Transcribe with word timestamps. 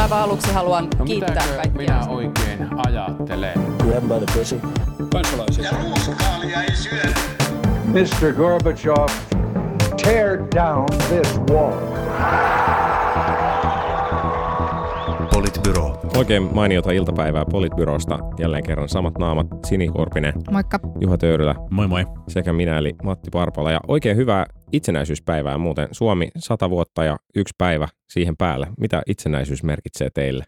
Aivan 0.00 0.18
aluksi 0.22 0.52
haluan 0.52 0.88
No 0.98 1.04
kiittää 1.04 1.28
mitäkö 1.34 1.56
kaikkia. 1.56 1.72
minä 1.78 2.06
oikein 2.08 2.68
ajattelen? 2.86 3.52
Grab 3.78 4.02
by 4.04 4.26
the 4.26 4.38
pussy. 4.38 4.60
kansalaisia. 5.12 5.64
Ja 5.64 5.70
ruuskaalia 5.82 6.62
ei 6.62 6.76
syödä. 6.76 7.14
Mr. 7.84 8.32
Gorbachev, 8.32 9.08
tear 10.02 10.38
down 10.54 10.86
this 11.08 11.40
wall. 11.50 11.72
Politbyro. 15.42 16.00
Oikein 16.16 16.54
mainiota 16.54 16.92
iltapäivää 16.92 17.44
Politbyrosta. 17.50 18.18
Jälleen 18.38 18.64
kerran 18.64 18.88
samat 18.88 19.18
naamat, 19.18 19.46
Sini 19.66 19.88
Korpinen, 19.88 20.34
Moikka. 20.50 20.80
Juha 21.00 21.18
Töyrylä 21.18 21.54
Moi 21.70 21.88
moi. 21.88 22.04
sekä 22.28 22.52
minä 22.52 22.78
eli 22.78 22.94
Matti 23.02 23.30
Parpala. 23.30 23.72
Ja 23.72 23.80
oikein 23.88 24.16
hyvää 24.16 24.46
itsenäisyyspäivää 24.72 25.58
muuten. 25.58 25.88
Suomi 25.92 26.28
100 26.38 26.70
vuotta 26.70 27.04
ja 27.04 27.16
yksi 27.34 27.54
päivä 27.58 27.88
siihen 28.08 28.36
päälle. 28.36 28.68
Mitä 28.80 29.02
itsenäisyys 29.06 29.62
merkitsee 29.62 30.10
teille? 30.14 30.44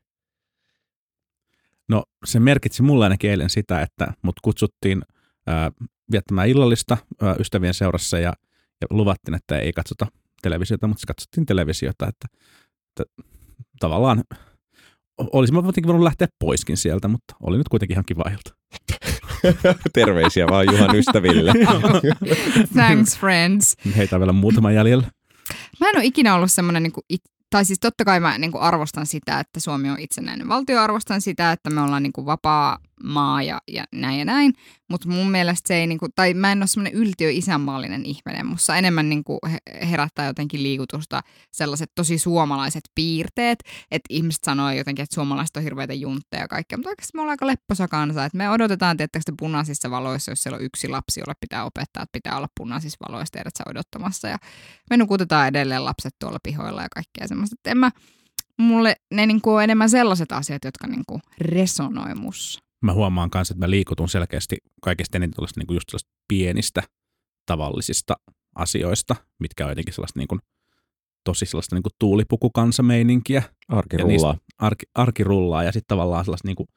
No 1.88 2.02
se 2.24 2.40
merkitsi 2.40 2.82
mulle 2.82 3.04
ainakin 3.04 3.30
eilen 3.30 3.50
sitä, 3.50 3.82
että 3.82 4.12
mut 4.22 4.40
kutsuttiin 4.42 5.02
ää, 5.46 5.70
viettämään 6.12 6.48
illallista 6.48 6.96
ää, 7.22 7.36
ystävien 7.38 7.74
seurassa 7.74 8.18
ja, 8.18 8.32
ja 8.80 8.86
luvattiin, 8.90 9.34
että 9.34 9.58
ei 9.58 9.72
katsota 9.72 10.06
televisiota, 10.42 10.86
mutta 10.86 11.00
se 11.00 11.06
katsottiin 11.06 11.46
televisiota, 11.46 12.08
että, 12.08 12.28
että 12.88 13.22
tavallaan 13.80 14.24
olisin 15.18 15.54
mä 15.54 15.62
kuitenkin 15.62 15.86
voinut 15.86 16.04
lähteä 16.04 16.28
poiskin 16.38 16.77
sieltä, 16.77 17.09
mutta 17.09 17.36
oli 17.42 17.59
nyt 17.59 17.68
kuitenkin 17.68 17.95
ihan 17.95 18.05
kiva 18.06 18.24
ilta. 18.32 18.55
Terveisiä 19.92 20.46
vaan 20.46 20.66
Juhan 20.66 20.96
ystäville. 20.96 21.52
Thanks 22.74 23.19
friends. 23.19 23.77
Heitä 23.96 24.19
vielä 24.19 24.32
muutama 24.32 24.72
jäljellä. 24.72 25.06
Mä 25.80 25.88
en 25.88 25.96
ole 25.96 26.05
ikinä 26.05 26.34
ollut 26.34 26.52
semmoinen, 26.52 26.82
niin 26.82 26.92
kuin, 26.92 27.05
tai 27.50 27.64
siis 27.64 27.78
totta 27.80 28.05
kai 28.05 28.20
mä 28.20 28.38
niin 28.38 28.52
kuin 28.52 28.62
arvostan 28.62 29.06
sitä, 29.06 29.41
että 29.41 29.60
Suomi 29.60 29.91
on 29.91 30.00
itsenäinen 30.00 30.48
valtio, 30.48 30.80
arvostan 30.80 31.20
sitä, 31.20 31.52
että 31.52 31.70
me 31.70 31.81
ollaan 31.81 32.03
niin 32.03 32.12
kuin 32.12 32.27
vapaa 32.27 32.78
maa 33.03 33.42
ja, 33.42 33.59
ja 33.69 33.84
näin 33.92 34.19
ja 34.19 34.25
näin, 34.25 34.53
mutta 34.91 35.09
mun 35.09 35.31
mielestä 35.31 35.69
se 35.69 35.75
ei, 35.75 35.87
niin 35.87 35.98
kuin, 35.98 36.12
tai 36.14 36.34
mä 36.34 36.53
en 36.53 36.59
ole 36.59 36.67
semmoinen 36.67 36.92
yltiö 36.92 37.31
isänmaallinen 37.31 38.06
ihminen, 38.06 38.47
musta 38.47 38.77
enemmän 38.77 39.09
niin 39.09 39.25
kuin 39.25 39.39
herättää 39.91 40.27
jotenkin 40.27 40.62
liikutusta 40.62 41.20
sellaiset 41.53 41.91
tosi 41.95 42.19
suomalaiset 42.19 42.84
piirteet, 42.95 43.59
että 43.91 44.06
ihmiset 44.11 44.45
sanoo 44.45 44.70
jotenkin, 44.70 45.03
että 45.03 45.15
suomalaiset 45.15 45.56
on 45.56 45.62
hirveitä 45.62 45.95
juntteja 45.95 46.42
ja 46.42 46.48
kaikkea, 46.48 46.78
mutta 46.78 46.89
oikeasti 46.89 47.11
me 47.15 47.20
ollaan 47.20 47.33
aika 47.33 47.47
lepposa 47.47 47.89
kansa, 47.89 48.25
että 48.25 48.39
me 48.39 48.50
odotetaan 48.50 48.97
tietysti 48.97 49.33
punaisissa 49.39 49.91
valoissa, 49.91 50.31
jos 50.31 50.42
siellä 50.42 50.56
on 50.56 50.65
yksi 50.65 50.89
lapsi, 50.89 51.20
jolle 51.20 51.34
pitää 51.41 51.65
opettaa, 51.65 52.03
että 52.03 52.12
pitää 52.12 52.37
olla 52.37 52.48
punaisissa 52.56 53.06
valoissa 53.09 53.33
teidät 53.33 53.56
sä 53.59 53.65
odottamassa. 53.70 54.28
Ja 54.28 54.39
me 54.91 54.97
nukutetaan 54.97 55.48
edelleen 55.48 55.84
lapset 55.84 56.15
tuolla 56.19 56.39
pihoilla 56.42 56.83
ja 56.83 56.89
kaikkea 56.95 57.28
semmoista. 57.28 57.55
Että 57.59 57.70
en 57.70 57.78
mä, 57.78 57.91
mulle 58.59 58.97
ne 59.11 59.27
niinku 59.27 59.55
on 59.55 59.62
enemmän 59.62 59.91
sellaiset 59.91 60.33
asiat, 60.33 60.65
jotka 60.65 60.87
niinku 60.87 61.20
resonoi 61.41 62.15
mussa. 62.15 62.63
Mä 62.84 62.92
huomaan 62.92 63.30
myös, 63.34 63.50
että 63.50 63.64
mä 63.64 63.70
liikutun 63.70 64.08
selkeästi 64.08 64.56
kaikista 64.82 65.18
eniten 65.18 65.34
tuollaista 65.34 65.60
niin 65.60 65.74
just 65.74 65.88
sellaista 65.88 66.10
pienistä 66.28 66.82
tavallisista 67.46 68.14
asioista, 68.54 69.16
mitkä 69.41 69.64
on 69.64 69.70
jotenkin 69.70 69.94
sellaista 69.94 70.20
niin 70.20 70.28
kuin, 70.28 70.41
tosi 71.24 71.46
sellaista 71.46 71.76
niin 71.76 71.82
kuin 71.82 71.92
tuulipukukansameininkiä. 71.98 73.42
Arki 73.68 73.96
Ja 73.96 74.04
niistä-. 74.04 74.36
Arki, 74.58 74.86
arki 74.94 75.24
rullaa 75.24 75.62
ja 75.62 75.72
sitten 75.72 75.88
tavallaan 75.88 76.24
sellaista 76.24 76.48
niin 76.48 76.56
kuin 76.56 76.68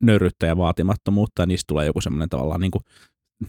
nöyryyttä 0.00 0.46
ja 0.46 0.56
vaatimattomuutta 0.56 1.42
ja 1.42 1.46
niistä 1.46 1.64
tulee 1.66 1.86
joku 1.86 2.00
semmoinen 2.00 2.28
tavallaan 2.28 2.60
niin 2.60 2.70
kuin 2.70 2.84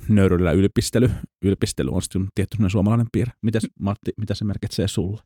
nöyryllä 0.10 0.52
ylpistely. 0.52 1.12
Ylpistely 1.42 1.90
on 1.92 2.02
sitten 2.02 2.28
tietty 2.36 2.58
suomalainen 2.68 3.08
piirre. 3.12 3.34
Mitäs 3.42 3.68
Matti, 3.80 4.12
mitä 4.18 4.36
se 4.36 4.46
merkitsee 4.46 4.88
sulle? 4.88 5.22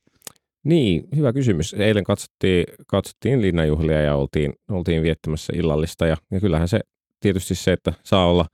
Niin, 0.64 1.04
hyvä 1.16 1.34
kysymys. 1.34 1.74
Eilen 1.74 2.04
katsottiin, 2.04 2.64
katsottiin 2.88 3.42
linnanjuhlia 3.42 4.02
ja 4.02 4.16
oltiin, 4.16 4.54
oltiin 4.72 5.04
viettämässä 5.04 5.54
illallista. 5.56 6.08
Ja, 6.08 6.18
ja 6.32 6.40
kyllähän 6.40 6.68
se 6.68 6.80
tietysti 7.20 7.56
se, 7.56 7.72
että 7.72 7.94
saa 8.04 8.28
olla 8.28 8.46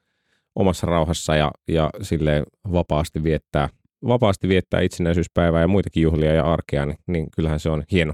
omassa 0.55 0.87
rauhassa 0.87 1.35
ja, 1.35 1.51
ja 1.67 1.89
silleen 2.01 2.43
vapaasti 2.71 3.23
viettää, 3.23 3.69
vapaasti 4.07 4.47
viettää 4.47 4.81
itsenäisyyspäivää 4.81 5.61
ja 5.61 5.67
muitakin 5.67 6.03
juhlia 6.03 6.33
ja 6.33 6.53
arkea, 6.53 6.85
niin, 6.85 6.97
niin 7.07 7.27
kyllähän 7.35 7.59
se 7.59 7.69
on 7.69 7.83
hieno, 7.91 8.13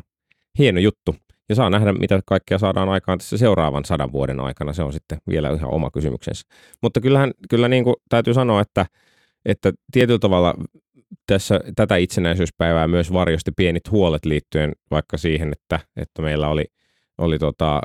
hieno 0.58 0.80
juttu. 0.80 1.16
Ja 1.50 1.56
saa 1.56 1.70
nähdä, 1.70 1.94
mitä 1.94 2.20
kaikkea 2.26 2.58
saadaan 2.58 2.90
aikaan 2.90 3.18
tässä 3.18 3.38
seuraavan 3.38 3.86
sadan 3.86 4.12
vuoden 4.12 4.40
aikana. 4.40 4.74
Se 4.74 4.84
on 4.84 4.94
sitten 4.94 5.18
vielä 5.30 5.50
ihan 5.50 5.74
oma 5.74 5.92
kysymyksensä. 5.92 6.48
Mutta 6.82 7.02
kyllähän, 7.02 7.32
kyllä 7.50 7.68
niin 7.68 7.84
kuin 7.84 7.96
täytyy 8.10 8.34
sanoa, 8.34 8.62
että, 8.62 8.86
että 9.46 9.72
tietyllä 9.92 10.20
tavalla 10.20 10.54
tässä 11.32 11.60
tätä 11.76 11.96
itsenäisyyspäivää 11.96 12.88
myös 12.88 13.14
varjosti 13.14 13.52
pienet 13.56 13.92
huolet 13.92 14.26
liittyen 14.26 14.72
vaikka 14.92 15.18
siihen, 15.18 15.52
että, 15.52 15.80
että 15.96 16.22
meillä 16.22 16.48
oli, 16.48 16.66
oli 17.18 17.40
tota, 17.40 17.82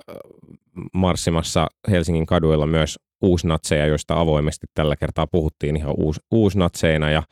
marssimassa 0.94 1.66
Helsingin 1.90 2.26
kaduilla 2.26 2.66
myös 2.66 2.98
uusnatseja, 3.22 3.86
joista 3.86 4.20
avoimesti 4.20 4.66
tällä 4.74 4.96
kertaa 4.96 5.26
puhuttiin 5.26 5.76
ihan 5.76 5.94
uus, 5.96 6.20
uusnatseina. 6.30 7.10
Ja, 7.10 7.22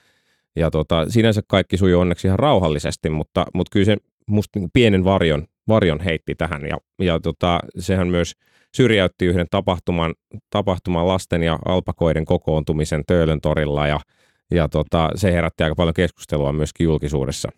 ja 0.56 0.70
tota, 0.70 1.06
sinänsä 1.08 1.42
kaikki 1.48 1.76
sujui 1.76 2.00
onneksi 2.00 2.26
ihan 2.26 2.38
rauhallisesti, 2.38 3.10
mutta, 3.10 3.46
mutta 3.54 3.70
kyllä 3.72 3.86
se 3.86 3.96
musta 4.26 4.58
niin 4.58 4.70
pienen 4.72 5.04
varjon, 5.04 5.46
varjon 5.68 6.00
heitti 6.00 6.34
tähän. 6.34 6.62
Ja, 6.62 6.78
ja 6.98 7.20
tota, 7.20 7.60
sehän 7.78 8.08
myös 8.08 8.32
syrjäytti 8.74 9.26
yhden 9.26 9.46
tapahtuman, 9.50 10.14
tapahtuman 10.50 11.08
lasten 11.08 11.42
ja 11.42 11.58
alpakoiden 11.68 12.24
kokoontumisen 12.24 13.02
Töölön 13.06 13.40
torilla 13.40 13.86
ja 13.86 14.00
ja 14.50 14.68
tota, 14.68 15.10
se 15.14 15.32
herätti 15.32 15.64
aika 15.64 15.74
paljon 15.74 15.94
keskustelua 15.94 16.52
myöskin 16.52 16.84
julkisuudessa. 16.84 17.48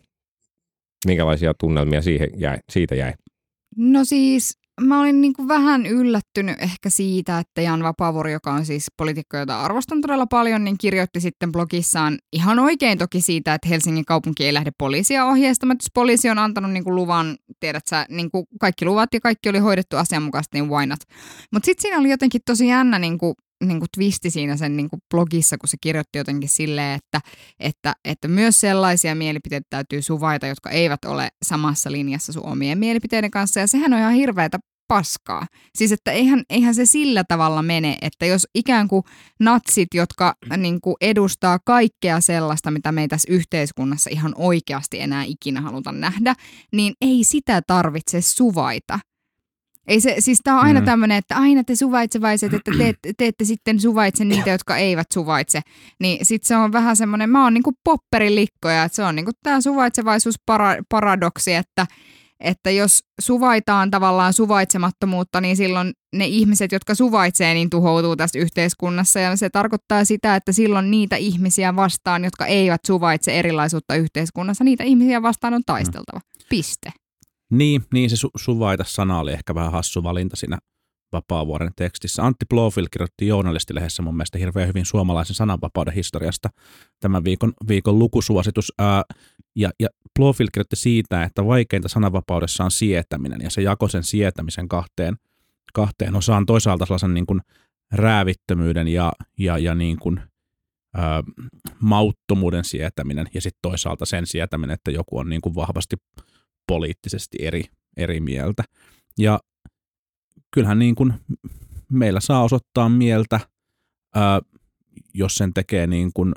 Minkälaisia 1.05 1.53
tunnelmia 1.53 2.01
siihen 2.01 2.29
jäi, 2.35 2.57
siitä 2.71 2.95
jäi? 2.95 3.13
No 3.77 4.05
siis 4.05 4.57
mä 4.81 5.01
olin 5.01 5.21
niinku 5.21 5.47
vähän 5.47 5.85
yllättynyt 5.85 6.61
ehkä 6.61 6.89
siitä, 6.89 7.39
että 7.39 7.61
Jan 7.61 7.83
Vapaavuori, 7.83 8.31
joka 8.31 8.53
on 8.53 8.65
siis 8.65 8.85
poliitikko, 8.97 9.37
jota 9.37 9.61
arvostan 9.61 10.01
todella 10.01 10.25
paljon, 10.25 10.63
niin 10.63 10.77
kirjoitti 10.77 11.19
sitten 11.19 11.51
blogissaan 11.51 12.17
ihan 12.33 12.59
oikein 12.59 12.97
toki 12.97 13.21
siitä, 13.21 13.53
että 13.53 13.67
Helsingin 13.67 14.05
kaupunki 14.05 14.45
ei 14.45 14.53
lähde 14.53 14.71
poliisia 14.77 15.25
ohjeistamaan. 15.25 15.77
Jos 15.81 15.91
poliisi 15.93 16.29
on 16.29 16.37
antanut 16.37 16.71
niinku 16.71 16.95
luvan, 16.95 17.37
tiedät 17.59 17.87
sä, 17.89 18.05
niinku 18.09 18.45
kaikki 18.59 18.85
luvat 18.85 19.13
ja 19.13 19.19
kaikki 19.19 19.49
oli 19.49 19.59
hoidettu 19.59 19.97
asianmukaisesti, 19.97 20.61
niin 20.61 20.69
why 20.69 20.85
not? 20.85 20.99
Mutta 21.53 21.65
sitten 21.65 21.81
siinä 21.81 21.99
oli 21.99 22.09
jotenkin 22.09 22.41
tosi 22.45 22.67
jännä 22.67 22.99
niinku, 23.61 23.73
niinku 23.73 23.85
twisti 23.95 24.29
siinä 24.29 24.57
sen 24.57 24.77
niinku 24.77 24.97
blogissa, 25.11 25.57
kun 25.57 25.69
se 25.69 25.77
kirjoitti 25.81 26.17
jotenkin 26.17 26.49
silleen, 26.49 26.99
että, 26.99 27.29
että, 27.59 27.93
että 28.05 28.27
myös 28.27 28.59
sellaisia 28.59 29.15
mielipiteitä 29.15 29.67
täytyy 29.69 30.01
suvaita, 30.01 30.47
jotka 30.47 30.69
eivät 30.69 31.05
ole 31.05 31.29
samassa 31.45 31.91
linjassa 31.91 32.33
sun 32.33 32.45
omien 32.45 32.77
mielipiteiden 32.77 33.31
kanssa. 33.31 33.59
Ja 33.59 33.67
sehän 33.67 33.93
on 33.93 33.99
ihan 33.99 34.13
hirveätä 34.13 34.59
paskaa. 34.87 35.47
Siis 35.75 35.91
että 35.91 36.11
eihän, 36.11 36.43
eihän 36.49 36.75
se 36.75 36.85
sillä 36.85 37.23
tavalla 37.27 37.61
mene, 37.61 37.97
että 38.01 38.25
jos 38.25 38.47
ikään 38.55 38.87
kuin 38.87 39.03
natsit, 39.39 39.87
jotka 39.93 40.35
niin 40.57 40.81
kuin 40.81 40.95
edustaa 41.01 41.59
kaikkea 41.65 42.21
sellaista, 42.21 42.71
mitä 42.71 42.91
me 42.91 43.01
ei 43.01 43.07
tässä 43.07 43.33
yhteiskunnassa 43.33 44.09
ihan 44.13 44.33
oikeasti 44.37 44.99
enää 44.99 45.23
ikinä 45.23 45.61
haluta 45.61 45.91
nähdä, 45.91 46.35
niin 46.73 46.93
ei 47.01 47.23
sitä 47.23 47.61
tarvitse 47.67 48.21
suvaita. 48.21 48.99
Ei 49.87 50.01
se, 50.01 50.15
siis 50.19 50.39
tää 50.43 50.55
on 50.55 50.61
aina 50.61 50.79
Mm. 50.79 50.85
tämmöinen, 50.85 51.17
että 51.17 51.35
aina 51.37 51.63
te 51.63 51.75
suvaitsevaiset, 51.75 52.53
että 52.53 52.71
te, 52.77 52.93
te 53.17 53.25
ette 53.27 53.45
sitten 53.45 53.79
suvaitse 53.79 54.25
niitä, 54.25 54.49
jotka 54.49 54.77
eivät 54.77 55.07
suvaitse. 55.13 55.61
Niin 55.99 56.25
sit 56.25 56.43
se 56.43 56.55
on 56.55 56.71
vähän 56.71 56.95
semmoinen, 56.95 57.29
mä 57.29 57.43
oon 57.43 57.53
niinku 57.53 57.73
popperilikkoja, 57.83 58.83
että 58.83 58.95
se 58.95 59.03
on 59.03 59.15
niinku 59.15 59.31
tää 59.43 59.61
suvaitsevaisuusparadoksi, 59.61 61.53
että, 61.53 61.87
että 62.39 62.71
jos 62.71 62.99
suvaitaan 63.21 63.91
tavallaan 63.91 64.33
suvaitsemattomuutta, 64.33 65.41
niin 65.41 65.57
silloin 65.57 65.93
ne 66.15 66.25
ihmiset, 66.27 66.71
jotka 66.71 66.95
suvaitsee, 66.95 67.53
niin 67.53 67.69
tuhoutuu 67.69 68.15
tässä 68.15 68.39
yhteiskunnassa. 68.39 69.19
Ja 69.19 69.35
se 69.35 69.49
tarkoittaa 69.49 70.05
sitä, 70.05 70.35
että 70.35 70.51
silloin 70.51 70.91
niitä 70.91 71.15
ihmisiä 71.15 71.75
vastaan, 71.75 72.23
jotka 72.23 72.45
eivät 72.45 72.81
suvaitse 72.87 73.39
erilaisuutta 73.39 73.95
yhteiskunnassa, 73.95 74.63
niitä 74.63 74.83
ihmisiä 74.83 75.21
vastaan 75.21 75.53
on 75.53 75.61
taisteltava. 75.65 76.19
Piste. 76.49 76.91
Niin, 77.51 77.83
niin 77.93 78.09
se 78.09 78.15
su- 78.15 78.31
suvaita 78.37 78.83
sana 78.87 79.19
oli 79.19 79.33
ehkä 79.33 79.55
vähän 79.55 79.71
hassu 79.71 80.03
valinta 80.03 80.35
siinä 80.35 80.57
Vapaavuoren 81.11 81.71
tekstissä. 81.75 82.23
Antti 82.23 82.45
Blofeld 82.49 82.87
kirjoitti 82.91 83.27
Journalistilehdessä 83.27 84.03
mun 84.03 84.15
mielestä 84.15 84.37
hirveän 84.37 84.67
hyvin 84.67 84.85
suomalaisen 84.85 85.35
sananvapauden 85.35 85.93
historiasta 85.93 86.49
tämän 86.99 87.23
viikon, 87.23 87.53
viikon 87.67 87.99
lukusuositus. 87.99 88.73
Ää, 88.79 89.03
ja, 89.55 89.71
ja 89.79 89.87
Blofeld 90.19 90.47
kirjoitti 90.53 90.75
siitä, 90.75 91.23
että 91.23 91.45
vaikeinta 91.45 91.89
sananvapaudessa 91.89 92.63
on 92.63 92.71
sietäminen 92.71 93.41
ja 93.41 93.49
se 93.49 93.61
jakoi 93.61 93.89
sen 93.89 94.03
sietämisen 94.03 94.67
kahteen, 94.67 95.15
kahteen 95.73 96.15
osaan. 96.15 96.45
Toisaalta 96.45 96.85
sellaisen 96.85 97.13
niin 97.13 97.25
kuin 97.25 97.41
räävittömyyden 97.91 98.87
ja, 98.87 99.11
ja, 99.39 99.57
ja 99.57 99.75
niin 99.75 99.97
kuin, 99.99 100.19
ää, 100.93 101.23
mauttomuuden 101.81 102.63
sietäminen 102.63 103.27
ja 103.33 103.41
sitten 103.41 103.59
toisaalta 103.61 104.05
sen 104.05 104.25
sietäminen, 104.25 104.73
että 104.73 104.91
joku 104.91 105.17
on 105.17 105.29
niin 105.29 105.41
kuin 105.41 105.55
vahvasti 105.55 105.95
poliittisesti 106.67 107.37
eri, 107.41 107.63
eri 107.97 108.19
mieltä. 108.19 108.63
Ja 109.19 109.39
kyllähän 110.51 110.79
niin 110.79 110.95
kuin 110.95 111.13
meillä 111.91 112.19
saa 112.19 112.43
osoittaa 112.43 112.89
mieltä, 112.89 113.39
ää, 114.15 114.41
jos 115.13 115.35
sen 115.35 115.53
tekee 115.53 115.87
niin 115.87 116.11
kuin 116.13 116.33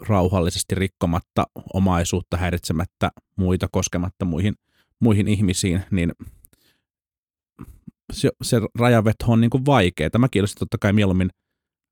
rauhallisesti 0.00 0.74
rikkomatta 0.74 1.46
omaisuutta, 1.74 2.36
häiritsemättä 2.36 3.10
muita, 3.36 3.68
koskematta 3.72 4.24
muihin, 4.24 4.54
muihin 5.00 5.28
ihmisiin, 5.28 5.82
niin 5.90 6.12
se, 8.12 8.30
se 8.42 8.60
rajanveto 8.78 9.24
on 9.28 9.40
niin 9.40 9.66
vaikeaa. 9.66 10.10
Mäkin 10.18 10.42
olisin 10.42 10.58
totta 10.58 10.78
kai 10.80 10.92
mieluummin 10.92 11.30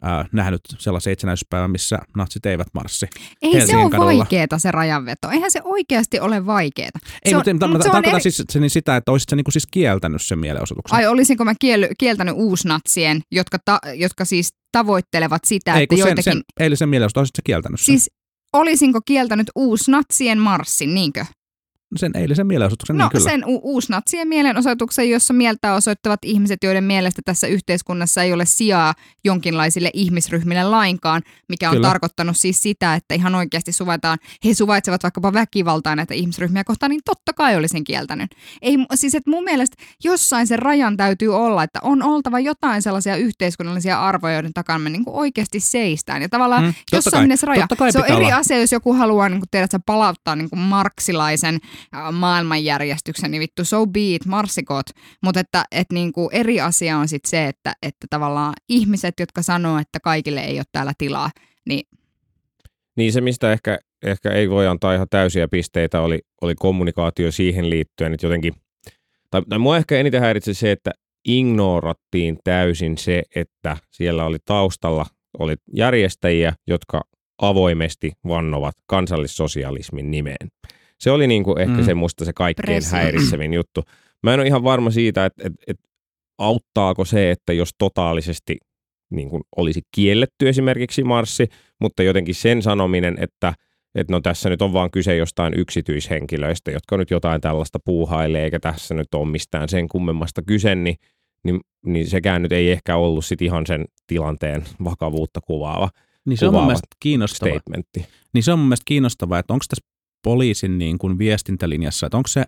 ää, 0.04 0.24
nähnyt 0.32 0.60
sellaisen 0.78 1.12
itsenäisyyspäivän, 1.12 1.70
missä 1.70 1.98
natsit 2.16 2.46
eivät 2.46 2.66
marssi. 2.74 3.06
Ei 3.42 3.52
se 3.52 3.58
Helsingin 3.58 3.84
ole 3.84 3.90
kadulla. 3.90 4.18
vaikeeta 4.18 4.58
se 4.58 4.70
rajanveto. 4.70 5.30
Eihän 5.30 5.50
se 5.50 5.60
oikeasti 5.64 6.20
ole 6.20 6.46
vaikeeta. 6.46 6.98
Ei, 7.24 7.30
se 7.30 7.36
mutta 7.36 7.50
on, 7.50 7.70
mutta 7.70 7.84
se 7.84 7.90
tarkoitan 7.90 8.20
eri- 8.20 8.22
siis 8.22 8.42
se, 8.50 8.60
niin 8.60 8.70
sitä, 8.70 8.96
että 8.96 9.12
olisit 9.12 9.28
sä 9.28 9.36
niin 9.36 9.44
siis 9.50 9.66
kieltänyt 9.70 10.22
sen 10.22 10.38
mielenosoituksen. 10.38 10.96
Ai 10.96 11.06
olisinko 11.06 11.44
mä 11.44 11.52
kiel, 11.60 11.88
kieltänyt 11.98 12.34
uusnatsien, 12.38 13.20
jotka, 13.32 13.58
ta, 13.64 13.78
jotka 13.94 14.24
siis 14.24 14.50
tavoittelevat 14.72 15.42
sitä, 15.44 15.74
Ei, 15.74 15.82
että 15.82 15.94
kun 15.94 15.98
sen, 15.98 16.08
joitakin... 16.08 16.32
sen 16.32 16.42
eilisen 16.60 16.88
mielenosoituksen 16.88 17.20
olisit 17.20 17.36
sä 17.36 17.42
kieltänyt 17.44 17.80
sen. 17.80 17.84
Siis 17.84 18.10
olisinko 18.52 19.00
kieltänyt 19.06 19.50
uusnatsien 19.56 20.38
marssin, 20.38 20.94
niinkö? 20.94 21.24
Sen 21.96 22.12
eilisen 22.14 22.46
mielenosoituksen, 22.46 22.96
No 22.96 23.05
niin 23.05 23.11
kyllä. 23.11 23.31
sen 23.31 23.44
u- 23.46 23.61
uusnatsien 23.62 24.29
mielenosoituksen, 24.29 25.11
jossa 25.11 25.35
mieltä 25.35 25.75
osoittavat 25.75 26.20
ihmiset, 26.25 26.64
joiden 26.64 26.85
mielestä 26.85 27.23
tässä 27.25 27.46
yhteiskunnassa 27.46 28.23
ei 28.23 28.32
ole 28.32 28.46
sijaa 28.46 28.94
jonkinlaisille 29.25 29.91
ihmisryhmille 29.94 30.64
lainkaan, 30.64 31.23
mikä 31.49 31.70
on 31.70 31.76
Kyllä. 31.76 31.88
tarkoittanut 31.88 32.37
siis 32.37 32.62
sitä, 32.62 32.94
että 32.94 33.14
ihan 33.14 33.35
oikeasti 33.35 33.73
suvaitaan, 33.73 34.19
he 34.44 34.55
suvaitsevat 34.55 35.02
vaikkapa 35.02 35.32
väkivaltaa 35.32 35.96
näitä 35.96 36.14
ihmisryhmiä 36.14 36.64
kohtaan, 36.64 36.91
niin 36.91 37.00
totta 37.05 37.32
kai 37.32 37.56
olisin 37.56 37.85
kieltänyt. 37.85 38.31
Ei, 38.62 38.76
siis 38.94 39.14
että 39.14 39.31
mun 39.31 39.44
mielestä 39.44 39.76
jossain 40.05 40.46
sen 40.46 40.58
rajan 40.58 40.96
täytyy 40.96 41.37
olla, 41.37 41.62
että 41.62 41.79
on 41.82 42.02
oltava 42.02 42.41
jotain 42.41 42.82
sellaisia 42.82 43.17
yhteiskunnallisia 43.17 44.00
arvoja, 44.02 44.35
joiden 44.35 44.52
takana 44.55 44.79
me 44.79 44.91
niinku 44.91 45.19
oikeasti 45.19 45.61
seistään. 45.61 46.23
Ja 46.23 46.29
tavallaan 46.29 46.64
Mm, 46.64 46.75
jossain 46.93 47.29
kai. 47.29 47.37
se 47.37 47.46
raja. 47.46 47.67
Se 47.91 47.99
on 47.99 48.05
eri 48.06 48.25
olla. 48.25 48.37
asia, 48.37 48.61
jos 48.61 48.73
joku 48.73 48.93
haluaa 48.94 49.29
niin 49.29 49.43
tiedät, 49.50 49.70
sä 49.70 49.79
palauttaa 49.87 50.37
niin 50.37 50.49
marksilaisen 50.56 51.55
äh, 51.55 51.61
maailmanjärjestyksen, 52.12 53.31
niin 53.31 53.40
vittu 53.40 53.64
so 53.64 53.86
be 53.86 54.14
it, 54.14 54.26
marsikot. 54.26 54.86
Mutta 55.22 55.40
että 55.40 55.64
et 55.70 55.86
niin 55.92 56.12
kuin 56.12 56.28
eri 56.32 56.60
asia 56.60 56.98
on 56.98 57.08
sitten 57.08 57.31
se, 57.31 57.48
että, 57.48 57.72
että 57.82 58.06
tavallaan 58.10 58.54
ihmiset, 58.69 59.14
jotka 59.20 59.42
sanoo, 59.42 59.78
että 59.78 60.00
kaikille 60.00 60.40
ei 60.40 60.58
ole 60.58 60.64
täällä 60.72 60.92
tilaa, 60.98 61.31
niin 61.69 61.86
Niin 62.96 63.12
se, 63.12 63.20
mistä 63.20 63.52
ehkä, 63.52 63.78
ehkä 64.02 64.32
ei 64.32 64.50
voi 64.50 64.66
antaa 64.66 64.94
ihan 64.94 65.06
täysiä 65.10 65.48
pisteitä, 65.48 66.00
oli, 66.00 66.19
oli 66.40 66.54
kommunikaatio 66.54 67.31
siihen 67.31 67.70
liittyen, 67.70 68.14
että 68.14 68.26
jotenkin, 68.26 68.54
tai, 69.31 69.42
tai 69.48 69.58
mua 69.58 69.76
ehkä 69.76 69.98
eniten 69.98 70.20
häiritsi 70.20 70.54
se, 70.54 70.72
että 70.72 70.90
ignorattiin 71.25 72.38
täysin 72.44 72.98
se, 72.98 73.22
että 73.34 73.76
siellä 73.90 74.25
oli 74.25 74.38
taustalla 74.44 75.06
oli 75.38 75.54
järjestäjiä, 75.72 76.52
jotka 76.66 77.02
avoimesti 77.38 78.12
vannovat 78.28 78.75
kansallissosialismin 78.86 80.10
nimeen. 80.10 80.48
Se 81.04 81.10
oli 81.10 81.26
niin 81.26 81.44
kuin 81.44 81.60
ehkä 81.60 81.74
Mm. 81.76 81.84
se 81.84 81.94
musta 81.94 82.24
se 82.24 82.32
kaikkein 82.32 82.66
Pressio. 82.74 82.98
häiritsevin 82.98 83.54
juttu. 83.60 83.84
Mä 84.22 84.34
en 84.34 84.40
ole 84.40 84.46
ihan 84.46 84.64
varma 84.64 84.90
siitä, 84.90 85.24
että, 85.24 85.42
että, 85.46 85.58
että 85.66 85.88
auttaako 86.38 87.04
se, 87.04 87.30
että 87.30 87.52
jos 87.52 87.70
totaalisesti 87.78 88.56
niin 89.10 89.28
kuin 89.28 89.42
olisi 89.56 89.80
kielletty 89.94 90.48
esimerkiksi 90.48 91.04
marssi, 91.04 91.46
mutta 91.80 92.02
jotenkin 92.02 92.34
sen 92.34 92.62
sanominen, 92.62 93.16
että, 93.20 93.54
että 93.94 94.12
no 94.12 94.20
tässä 94.20 94.48
nyt 94.48 94.62
on 94.62 94.72
vaan 94.72 94.90
kyse 94.90 95.16
jostain 95.16 95.54
yksityishenkilöistä, 95.58 96.70
jotka 96.70 96.96
nyt 96.96 97.10
jotain 97.10 97.40
tällaista 97.40 97.78
puuhailee, 97.84 98.44
eikä 98.44 98.60
tässä 98.60 98.94
nyt 98.94 99.14
ole 99.14 99.28
mistään 99.28 99.68
sen 99.68 99.88
kummemmasta 99.88 100.42
kyse, 100.42 100.74
niin, 100.74 100.96
niin, 101.44 101.60
niin 101.86 102.06
sekään 102.06 102.42
nyt 102.42 102.52
ei 102.52 102.70
ehkä 102.70 102.96
ollut 102.96 103.24
sit 103.24 103.42
ihan 103.42 103.66
sen 103.66 103.84
tilanteen 104.06 104.64
vakavuutta 104.84 105.40
kuvaava 105.40 105.88
Niin 106.26 106.38
se 106.38 106.44
on 106.46 106.48
mun 106.48 106.52
kuvaava 106.52 106.66
mielestä 106.66 106.88
kiinnostavaa. 107.00 107.58
statementti. 107.58 108.06
Niin 108.34 108.42
se 108.42 108.52
on 108.52 108.58
mun 108.58 108.68
mielestä 108.68 108.84
kiinnostavaa, 108.86 109.38
että 109.38 109.52
onko 109.52 109.64
tässä 109.68 109.86
poliisin 110.24 110.78
niin 110.78 110.98
kuin 110.98 111.18
viestintälinjassa, 111.18 112.06
että 112.06 112.16
onko 112.16 112.28
se, 112.28 112.44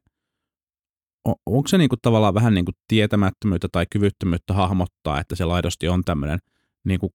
on, 1.25 1.35
onko 1.47 1.69
se 1.69 1.79
niin 1.79 1.89
kuin 1.89 1.99
tavallaan 2.03 2.35
vähän 2.35 2.55
niin 2.55 2.65
kuin 2.65 2.75
tietämättömyyttä 2.89 3.69
tai 3.73 3.87
kyvyttömyyttä 3.91 4.55
hahmottaa, 4.55 5.21
että 5.21 5.37
se 5.37 5.45
laidosti 5.45 5.89
on 5.89 6.05
tämmöinen 6.05 6.39
niin 6.85 7.01
kuin 7.01 7.11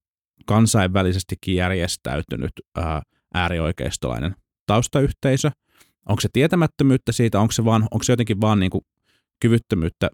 kansainvälisestikin 0.45 1.55
järjestäytynyt 1.55 2.51
ää, 2.75 3.01
äärioikeistolainen 3.33 4.35
taustayhteisö. 4.65 5.51
Onko 6.09 6.21
se 6.21 6.29
tietämättömyyttä 6.33 7.11
siitä, 7.11 7.39
onko 7.39 7.51
se, 7.51 7.65
vaan, 7.65 7.87
onko 7.91 8.03
se 8.03 8.13
jotenkin 8.13 8.41
vaan 8.41 8.59
niin 8.59 8.71
kuin 8.71 8.81
kyvyttömyyttä 9.39 10.09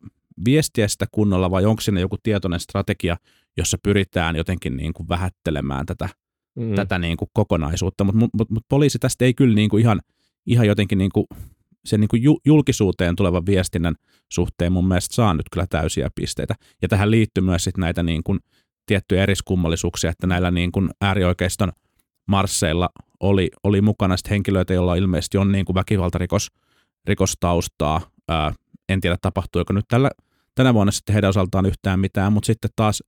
viestiä 0.46 0.88
sitä 0.88 1.06
kunnolla 1.12 1.52
vai 1.52 1.66
onko 1.66 1.82
siinä 1.82 2.00
joku 2.00 2.16
tietoinen 2.24 2.60
strategia, 2.60 3.18
jossa 3.58 3.78
pyritään 3.84 4.36
jotenkin 4.36 4.78
niin 4.78 4.94
kuin 4.94 5.10
vähättelemään 5.10 5.86
tätä 5.86 6.10
Mm. 6.58 6.76
tätä 6.76 7.00
niin 7.00 7.18
kuin 7.18 7.30
kokonaisuutta, 7.34 8.04
mutta 8.04 8.20
mut, 8.20 8.30
mut, 8.34 8.50
mut 8.50 8.64
poliisi 8.70 9.00
tästä 9.00 9.26
ei 9.26 9.34
kyllä 9.34 9.56
niin 9.56 9.70
kuin 9.70 9.82
ihan, 9.82 10.02
ihan 10.48 10.68
jotenkin 10.68 10.98
niin 10.98 11.12
kuin 11.14 11.28
sen 11.86 12.00
niin 12.00 12.08
kuin 12.08 12.24
ju- 12.24 12.40
julkisuuteen 12.46 13.16
tulevan 13.16 13.46
viestinnän 13.46 13.96
suhteen 14.34 14.72
mun 14.72 14.88
mielestä 14.88 15.16
saa 15.16 15.34
nyt 15.34 15.46
kyllä 15.52 15.68
täysiä 15.70 16.10
pisteitä. 16.16 16.56
Ja 16.82 16.88
tähän 16.88 17.12
liittyy 17.12 17.44
myös 17.44 17.64
sit 17.64 17.78
näitä 17.78 18.04
niin 18.04 18.24
kuin 18.24 18.40
tiettyjä 18.86 19.24
eriskummallisuuksia, 19.24 20.10
että 20.10 20.28
näillä 20.28 20.52
niin 20.52 20.72
kuin 20.72 20.90
äärioikeiston 21.02 21.72
marsseilla 22.28 22.90
oli, 23.20 23.50
oli 23.64 23.82
mukana 23.82 24.18
sit 24.18 24.30
henkilöitä, 24.30 24.74
joilla 24.74 24.96
ilmeisesti 24.96 25.38
on 25.38 25.52
niin 25.52 25.66
kuin 25.66 25.74
väkivaltarikos 25.76 26.52
rikostaustaa. 27.06 28.02
Ää, 28.30 28.54
en 28.90 29.02
tiedä 29.02 29.18
tapahtuiko 29.22 29.74
nyt 29.74 29.86
tällä, 29.88 30.12
tänä 30.56 30.74
vuonna 30.74 30.92
sitten 30.92 31.14
heidän 31.14 31.30
osaltaan 31.30 31.66
yhtään 31.66 32.00
mitään, 32.00 32.34
mutta 32.34 32.48
sitten 32.48 32.72
taas 32.76 33.04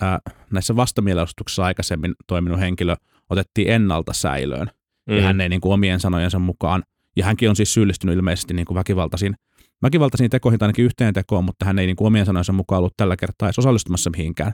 ää, 0.00 0.18
näissä 0.50 0.76
vastamielenosoituksissa 0.76 1.64
aikaisemmin 1.64 2.14
toiminut 2.26 2.60
henkilö 2.60 2.96
otettiin 3.30 3.68
ennalta 3.70 4.12
säilöön. 4.12 4.70
Mm. 5.06 5.16
Ja 5.16 5.22
hän 5.22 5.40
ei 5.40 5.48
niin 5.48 5.60
kuin 5.60 5.72
omien 5.72 6.00
sanojensa 6.00 6.38
mukaan, 6.38 6.82
ja 7.16 7.24
hänkin 7.24 7.50
on 7.50 7.56
siis 7.56 7.74
syyllistynyt 7.74 8.16
ilmeisesti 8.16 8.54
niin 8.54 8.66
kuin 8.66 8.74
väkivaltaisiin, 8.74 9.34
väkivaltaisiin 9.82 10.30
tekoihin 10.30 10.58
tai 10.58 10.66
ainakin 10.66 10.84
yhteen 10.84 11.14
tekoon, 11.14 11.44
mutta 11.44 11.64
hän 11.64 11.78
ei 11.78 11.86
niin 11.86 11.96
kuin 11.96 12.06
omien 12.06 12.26
sanojensa 12.26 12.52
mukaan 12.52 12.78
ollut 12.78 12.96
tällä 12.96 13.16
kertaa 13.16 13.48
edes 13.48 13.58
osallistumassa 13.58 14.10
mihinkään, 14.10 14.52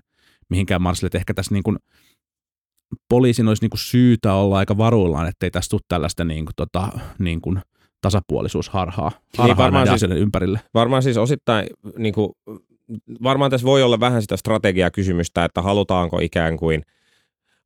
mihinkään 0.50 0.82
marssille. 0.82 1.06
Että 1.06 1.18
ehkä 1.18 1.34
tässä 1.34 1.54
niin 1.54 1.62
kuin 1.62 1.76
poliisin 3.08 3.48
olisi 3.48 3.62
niin 3.62 3.70
kuin 3.70 3.78
syytä 3.78 4.34
olla 4.34 4.58
aika 4.58 4.78
varuillaan, 4.78 5.28
ettei 5.28 5.50
tästä 5.50 5.70
tule 5.70 5.80
tällaista 5.88 6.24
niin 6.24 6.44
kuin, 6.44 6.54
tota, 6.56 6.88
niin 7.18 7.40
kuin 7.40 7.60
tasapuolisuusharhaa 8.00 9.10
harhaa 9.38 9.56
varmaan 9.56 9.86
näiden 9.86 10.08
siis- 10.08 10.20
ympärille. 10.20 10.60
Varmaan 10.74 11.02
siis 11.02 11.16
osittain, 11.16 11.66
niin 11.98 12.14
kuin, 12.14 12.28
varmaan 13.22 13.50
tässä 13.50 13.64
voi 13.64 13.82
olla 13.82 14.00
vähän 14.00 14.22
sitä 14.22 14.36
strategiakysymystä, 14.36 15.44
että 15.44 15.62
halutaanko 15.62 16.18
ikään 16.18 16.56
kuin, 16.56 16.82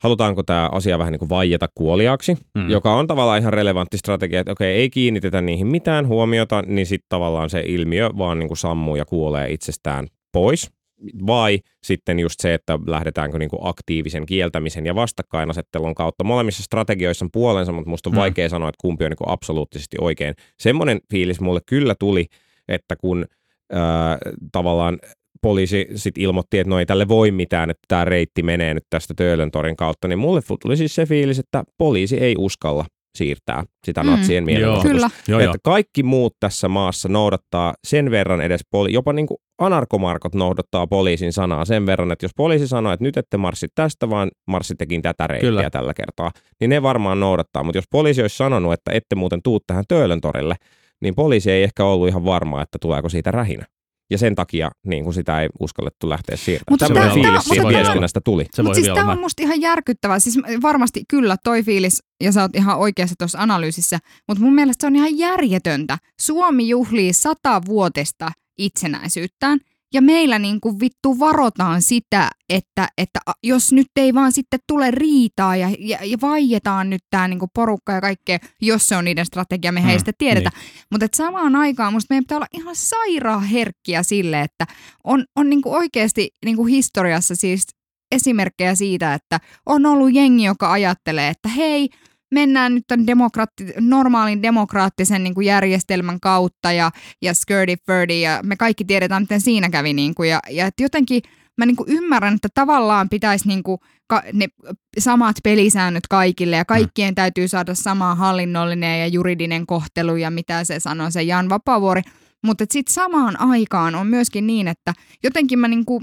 halutaanko 0.02 0.43
tämä 0.43 0.69
asia 0.73 0.99
vähän 0.99 1.12
niin 1.12 1.19
kuin 1.19 1.29
vaieta 1.29 1.69
kuoliaaksi, 1.75 2.37
Mm. 2.55 2.70
joka 2.70 2.94
on 2.94 3.06
tavallaan 3.06 3.38
ihan 3.41 3.52
relevantti 3.52 3.99
strategia, 3.99 4.41
että 4.41 4.52
okei, 4.52 4.75
ei 4.76 4.91
kiinnitetä 4.91 5.41
niihin 5.41 5.67
mitään 5.67 6.06
huomiota, 6.08 6.62
niin 6.67 6.87
sitten 6.87 7.06
tavallaan 7.08 7.50
se 7.50 7.62
ilmiö 7.67 8.11
vaan 8.19 8.38
niin 8.38 8.49
kuin 8.49 8.58
sammuu 8.58 8.97
ja 8.97 9.05
kuolee 9.05 9.51
itsestään 9.53 10.06
pois. 10.32 10.70
Vai 11.27 11.58
sitten 11.82 12.20
just 12.20 12.34
se, 12.41 12.55
että 12.55 12.79
lähdetäänkö 12.86 13.39
niin 13.39 13.48
kuin 13.51 13.60
aktiivisen 13.63 14.27
kieltämisen 14.27 14.86
ja 14.86 14.94
vastakkainasettelun 14.94 15.94
kautta. 15.94 16.24
Molemmissa 16.24 16.63
strategioissa 16.63 17.24
on 17.24 17.31
puolensa, 17.32 17.72
mutta 17.72 17.91
musta 17.91 18.10
on 18.10 18.15
Mm. 18.15 18.19
vaikea 18.19 18.48
sanoa, 18.48 18.69
että 18.69 18.79
kumpi 18.81 19.05
on 19.05 19.10
niin 19.10 19.17
kuin 19.17 19.29
absoluuttisesti 19.31 19.96
oikein. 20.01 20.34
Semmoinen 20.58 21.01
fiilis 21.10 21.41
mulle 21.41 21.60
kyllä 21.67 21.94
tuli, 21.98 22.27
että 22.69 22.96
kun 22.96 23.24
ää, 23.72 24.19
tavallaan 24.53 24.98
poliisi 25.43 25.87
sit 25.94 26.19
ilmoitti, 26.19 26.59
että 26.59 26.70
no 26.70 26.79
ei 26.79 26.87
tälle 26.87 27.09
voi 27.09 27.31
mitään, 27.31 27.70
että 27.70 27.82
tämä 27.89 28.05
reitti 28.05 28.43
menee 28.43 28.75
nyt 28.75 28.85
tästä 28.91 29.15
Töölöntorin 29.17 29.77
kautta, 29.77 30.09
niin 30.09 30.19
mulle 30.19 30.41
tuli 30.63 30.77
siis 30.77 30.94
se 30.94 31.06
fiilis, 31.06 31.39
että 31.39 31.65
poliisi 31.79 32.17
ei 32.19 32.35
uskalla 32.39 32.85
siirtää 33.19 33.65
sitä 33.87 34.03
Mm. 34.03 34.11
natsien 34.11 34.44
mielenosoitusta. 34.44 34.91
Kyllä. 34.91 35.11
Joo, 35.29 35.41
joo. 35.41 35.51
Että 35.55 35.59
kaikki 35.65 36.03
muut 36.03 36.32
tässä 36.41 36.69
maassa 36.69 37.09
noudattaa 37.09 37.75
sen 37.87 38.11
verran 38.11 38.41
edes, 38.41 38.61
poli- 38.77 38.93
jopa 38.93 39.13
niin 39.13 39.27
kuin 39.27 39.39
anarkomarkot 39.59 40.35
noudattaa 40.35 40.87
poliisin 40.87 41.32
sanaa 41.32 41.65
sen 41.65 41.87
verran, 41.87 42.13
että 42.13 42.25
jos 42.25 42.32
poliisi 42.37 42.69
sanoo, 42.69 42.93
että 42.93 43.05
nyt 43.05 43.17
ette 43.17 43.37
marssi 43.37 43.67
tästä, 43.75 44.11
vaan 44.11 44.31
marssittekin 44.47 45.03
tätä 45.03 45.27
reittiä 45.27 45.51
Kyllä. 45.51 45.70
tällä 45.70 45.94
kertaa, 45.94 46.31
niin 46.61 46.69
ne 46.69 46.82
varmaan 46.82 47.20
noudattaa. 47.20 47.63
Mutta 47.63 47.79
jos 47.79 47.85
poliisi 47.91 48.23
olisi 48.23 48.37
sanonut, 48.37 48.73
että 48.73 48.93
ette 48.93 49.15
muuten 49.15 49.43
tuu 49.43 49.61
tähän 49.67 49.85
Töölöntorille, 49.89 50.55
niin 51.03 51.15
poliisi 51.15 51.51
ei 51.51 51.63
ehkä 51.63 51.85
ollut 51.85 52.09
ihan 52.09 52.25
varma, 52.25 52.63
että 52.63 52.79
tuleeko 52.81 53.09
siitä 53.09 53.31
rähinä. 53.31 53.67
Ja 54.10 54.19
sen 54.19 54.34
takia 54.34 54.70
niin 54.86 55.05
kuin 55.05 55.14
sitä 55.14 55.43
ei 55.43 55.48
uskallettu 55.60 56.08
lähteä 56.08 56.36
siirtämään. 56.36 56.64
Mutta 56.70 56.88
tää- 56.94 57.14
fiilis 57.14 57.44
siitä 57.44 57.69
viestinnästä 57.69 58.20
tuli. 58.24 58.44
Se 58.55 58.64
voi 58.64 58.69
Mutta 58.69 58.74
siis 58.84 58.94
tämä 58.94 59.12
on 59.12 59.20
musta 59.20 59.43
ihan 59.43 59.60
järkyttävää. 59.60 60.19
Siis 60.19 60.38
varmasti 60.62 61.02
kyllä 61.08 61.36
toi 61.44 61.62
fiilis, 61.62 62.02
ja 62.22 62.32
sä 62.32 62.43
oot 62.43 62.56
ihan 62.56 62.79
oikeassa 62.79 63.14
tuossa 63.19 63.38
analyysissä, 63.38 63.98
mutta 64.29 64.44
mun 64.44 64.55
mielestä 64.55 64.82
se 64.82 64.86
on 64.86 64.96
ihan 64.96 65.19
järjetöntä. 65.19 65.98
Suomi 66.20 66.69
juhlii 66.69 67.12
satavuotesta 67.12 68.32
itsenäisyyttään, 68.58 69.58
ja 69.94 70.03
meillä 70.03 70.39
niin 70.39 70.61
kuin 70.61 70.81
vittu 70.81 71.19
varotaan 71.19 71.82
sitä, 71.82 72.31
että, 72.49 72.89
että 72.99 73.20
jos 73.43 73.73
nyt 73.73 73.87
ei 73.97 74.15
vaan 74.15 74.32
sitten 74.32 74.61
tule 74.69 74.91
riitaa 74.91 75.56
ja, 75.56 75.70
ja, 75.79 75.99
ja 76.05 76.17
vaietaan 76.20 76.91
nyt 76.91 77.03
tämä 77.11 77.29
niin 77.29 77.39
kuin 77.39 77.51
porukka 77.55 77.93
ja 77.93 78.01
kaikkea, 78.01 78.39
jos 78.63 78.87
se 78.87 78.97
on 78.97 79.05
niiden 79.05 79.27
strategia, 79.27 79.73
me 79.73 79.81
Mm, 79.81 79.89
ei 79.89 79.99
sitä 79.99 80.13
tiedetä. 80.19 80.51
Mutta 80.91 81.05
et 81.05 81.15
samaan 81.15 81.56
aikaan 81.56 81.93
musta 81.93 82.06
meidän 82.11 82.25
pitää 82.25 82.39
olla 82.39 82.47
ihan 82.55 82.77
sairaan 82.77 83.44
herkkiä 83.44 84.03
sille, 84.03 84.41
että 84.41 84.67
on, 85.05 85.25
on 85.37 85.51
niinku 85.51 85.75
oikeasti 85.75 86.31
niinku 86.44 86.65
historiassa 86.65 87.35
siis 87.35 87.67
esimerkkejä 88.13 88.75
siitä, 88.75 89.15
että 89.15 89.41
on 89.67 89.87
ollut 89.87 90.15
jengi, 90.15 90.44
joka 90.44 90.73
ajattelee, 90.73 91.29
että 91.29 91.49
hei, 91.49 91.89
mennään 92.31 92.75
nyt 92.75 92.84
tämän 92.87 93.06
demokraatti, 93.06 93.67
normaalin 93.81 94.43
demokraattisen 94.43 95.25
niin 95.25 95.34
kuin 95.34 95.46
järjestelmän 95.46 96.20
kautta 96.20 96.72
ja, 96.72 96.91
ja 97.22 97.34
skirty 97.34 97.77
furdy 97.87 98.19
ja 98.19 98.41
me 98.43 98.56
kaikki 98.56 98.84
tiedetään, 98.84 99.22
miten 99.22 99.41
siinä 99.41 99.70
kävi. 99.70 99.93
Niin 99.93 100.15
kuin, 100.15 100.31
ja, 100.31 100.41
ja 100.51 100.67
että 100.67 100.82
jotenkin 100.82 101.22
mä 101.58 101.67
niin 101.67 101.77
kuin 101.77 101.89
ymmärrän, 101.89 102.34
että 102.34 102.49
tavallaan 102.55 103.08
pitäisi 103.08 103.49
niin 103.49 103.63
kuin 103.63 103.79
ka, 104.06 104.22
ne 104.32 104.49
samat 104.99 105.37
pelisäännöt 105.44 106.06
kaikille 106.06 106.56
ja 106.56 106.65
kaikkien 106.65 107.10
mm. 107.10 107.15
täytyy 107.15 107.49
saada 107.49 107.75
sama 107.75 108.15
hallinnollinen 108.15 109.01
ja 109.01 109.06
juridinen 109.06 109.67
kohtelu 109.67 110.17
ja 110.17 110.31
mitä 110.31 110.65
se 110.65 110.81
sanoo 110.81 111.10
se 111.10 111.22
Jan 111.22 111.49
Vapavuori. 111.49 112.03
Mutta 112.44 112.65
sitten 112.70 112.94
samaan 112.94 113.41
aikaan 113.41 113.94
on 113.94 114.06
myöskin 114.06 114.46
niin, 114.46 114.69
että 114.69 114.93
jotenkin 115.22 115.58
mä 115.58 115.69
niinku 115.69 116.03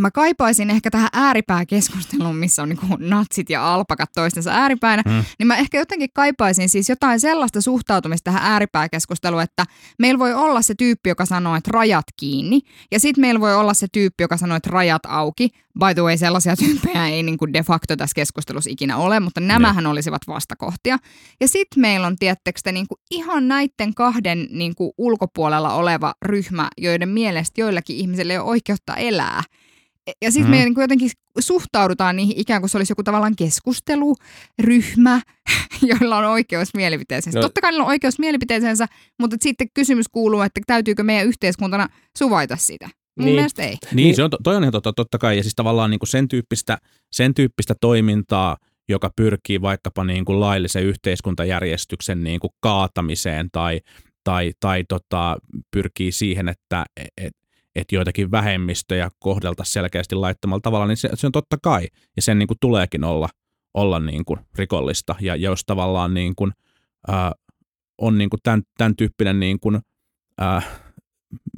mä 0.00 0.10
kaipaisin 0.10 0.70
ehkä 0.70 0.90
tähän 0.90 1.08
ääripääkeskusteluun, 1.12 2.36
missä 2.36 2.62
on 2.62 2.68
niin 2.68 2.78
natsit 2.98 3.50
ja 3.50 3.74
alpakat 3.74 4.10
toistensa 4.14 4.50
ääripäinä, 4.50 5.02
mm. 5.06 5.24
niin 5.38 5.46
mä 5.46 5.56
ehkä 5.56 5.78
jotenkin 5.78 6.08
kaipaisin 6.14 6.68
siis 6.68 6.88
jotain 6.88 7.20
sellaista 7.20 7.60
suhtautumista 7.60 8.24
tähän 8.24 8.52
ääripääkeskusteluun, 8.52 9.42
että 9.42 9.64
meillä 9.98 10.18
voi 10.18 10.34
olla 10.34 10.62
se 10.62 10.74
tyyppi, 10.74 11.08
joka 11.08 11.26
sanoo, 11.26 11.56
että 11.56 11.70
rajat 11.72 12.04
kiinni, 12.20 12.60
ja 12.90 13.00
sitten 13.00 13.20
meillä 13.20 13.40
voi 13.40 13.54
olla 13.54 13.74
se 13.74 13.86
tyyppi, 13.92 14.24
joka 14.24 14.36
sanoo, 14.36 14.56
että 14.56 14.70
rajat 14.70 15.02
auki. 15.06 15.48
By 15.78 15.94
the 15.94 16.02
way, 16.02 16.16
sellaisia 16.16 16.56
tyyppejä 16.64 17.08
ei 17.08 17.22
niin 17.22 17.38
kuin 17.38 17.52
de 17.52 17.62
facto 17.62 17.96
tässä 17.96 18.14
keskustelussa 18.14 18.70
ikinä 18.70 18.96
ole, 18.96 19.20
mutta 19.20 19.40
nämähän 19.40 19.84
ne. 19.84 19.90
olisivat 19.90 20.22
vastakohtia. 20.28 20.98
Ja 21.40 21.48
sitten 21.48 21.80
meillä 21.80 22.06
on, 22.06 22.16
tiettekö 22.16 22.72
niin 22.72 22.88
kuin 22.88 22.98
ihan 23.10 23.48
näiden 23.48 23.94
kahden 23.94 24.48
niin 24.50 24.74
kuin 24.74 24.92
ulkopuolella 24.98 25.74
oleva 25.74 26.14
ryhmä, 26.24 26.68
joiden 26.78 27.08
mielestä 27.08 27.60
joillakin 27.60 27.96
ihmisille 27.96 28.32
ei 28.32 28.38
ole 28.38 28.48
oikeutta 28.48 28.96
elää. 28.96 29.42
Ja 30.22 30.32
sitten 30.32 30.50
mm. 30.50 30.56
me 30.56 30.64
niin 30.64 30.74
jotenkin 30.80 31.10
suhtaudutaan 31.38 32.16
niihin 32.16 32.34
ikään 32.38 32.62
kuin 32.62 32.70
se 32.70 32.78
olisi 32.78 32.92
joku 32.92 33.02
tavallaan 33.02 33.36
keskusteluryhmä, 33.36 35.20
joilla 35.90 36.18
on 36.18 36.24
oikeus 36.24 36.74
mielipiteeseensä. 36.74 37.38
No. 37.38 37.42
Totta 37.42 37.60
kai 37.60 37.70
niillä 37.70 37.84
on 37.84 37.88
oikeus 37.88 38.18
mielipiteeseensä, 38.18 38.86
mutta 39.20 39.36
sitten 39.40 39.68
kysymys 39.74 40.08
kuuluu, 40.12 40.40
että 40.40 40.60
täytyykö 40.66 41.02
meidän 41.02 41.26
yhteiskuntana 41.26 41.88
suvaita 42.18 42.56
sitä. 42.56 42.88
Mun 43.18 43.24
niin. 43.26 43.34
mielestä 43.34 43.62
ei. 43.62 43.76
Niin, 43.94 44.16
se 44.16 44.22
on, 44.22 44.30
toi 44.44 44.56
on 44.56 44.62
ihan 44.62 44.72
totta, 44.72 44.92
totta 44.92 45.18
kai. 45.18 45.36
Ja 45.36 45.42
siis 45.42 45.54
tavallaan 45.54 45.90
niin 45.90 45.98
kuin 45.98 46.08
sen, 46.08 46.28
tyyppistä, 46.28 46.78
sen 47.12 47.34
tyyppistä 47.34 47.74
toimintaa, 47.80 48.56
joka 48.88 49.10
pyrkii 49.16 49.60
vaikkapa 49.60 50.04
niin 50.04 50.24
kuin 50.24 50.40
laillisen 50.40 50.84
yhteiskuntajärjestyksen 50.84 52.24
niin 52.24 52.40
kuin 52.40 52.50
kaatamiseen 52.60 53.48
tai, 53.52 53.80
tai, 54.24 54.52
tai 54.60 54.84
tota, 54.88 55.36
pyrkii 55.70 56.12
siihen, 56.12 56.48
että 56.48 56.84
et, 57.16 57.32
että 57.74 57.94
joitakin 57.94 58.30
vähemmistöjä 58.30 59.10
kohdelta 59.18 59.64
selkeästi 59.64 60.14
laittamalla 60.14 60.60
tavalla, 60.60 60.86
niin 60.86 60.96
se, 60.96 61.08
se 61.14 61.26
on 61.26 61.32
totta 61.32 61.56
kai, 61.62 61.88
ja 62.16 62.22
sen 62.22 62.38
niin 62.38 62.46
kuin 62.46 62.58
tuleekin 62.60 63.04
olla, 63.04 63.28
olla 63.74 63.98
niin 63.98 64.24
kuin 64.24 64.40
rikollista, 64.54 65.14
ja 65.20 65.36
jos 65.36 65.64
tavallaan 65.64 66.14
niin 66.14 66.32
kuin, 66.36 66.52
ää, 67.08 67.32
on 67.98 68.18
niin 68.18 68.30
kuin 68.30 68.40
tämän, 68.42 68.62
tämän 68.78 68.96
tyyppinen 68.96 69.40
niin 69.40 69.60
kuin, 69.60 69.80
ää, 70.38 70.62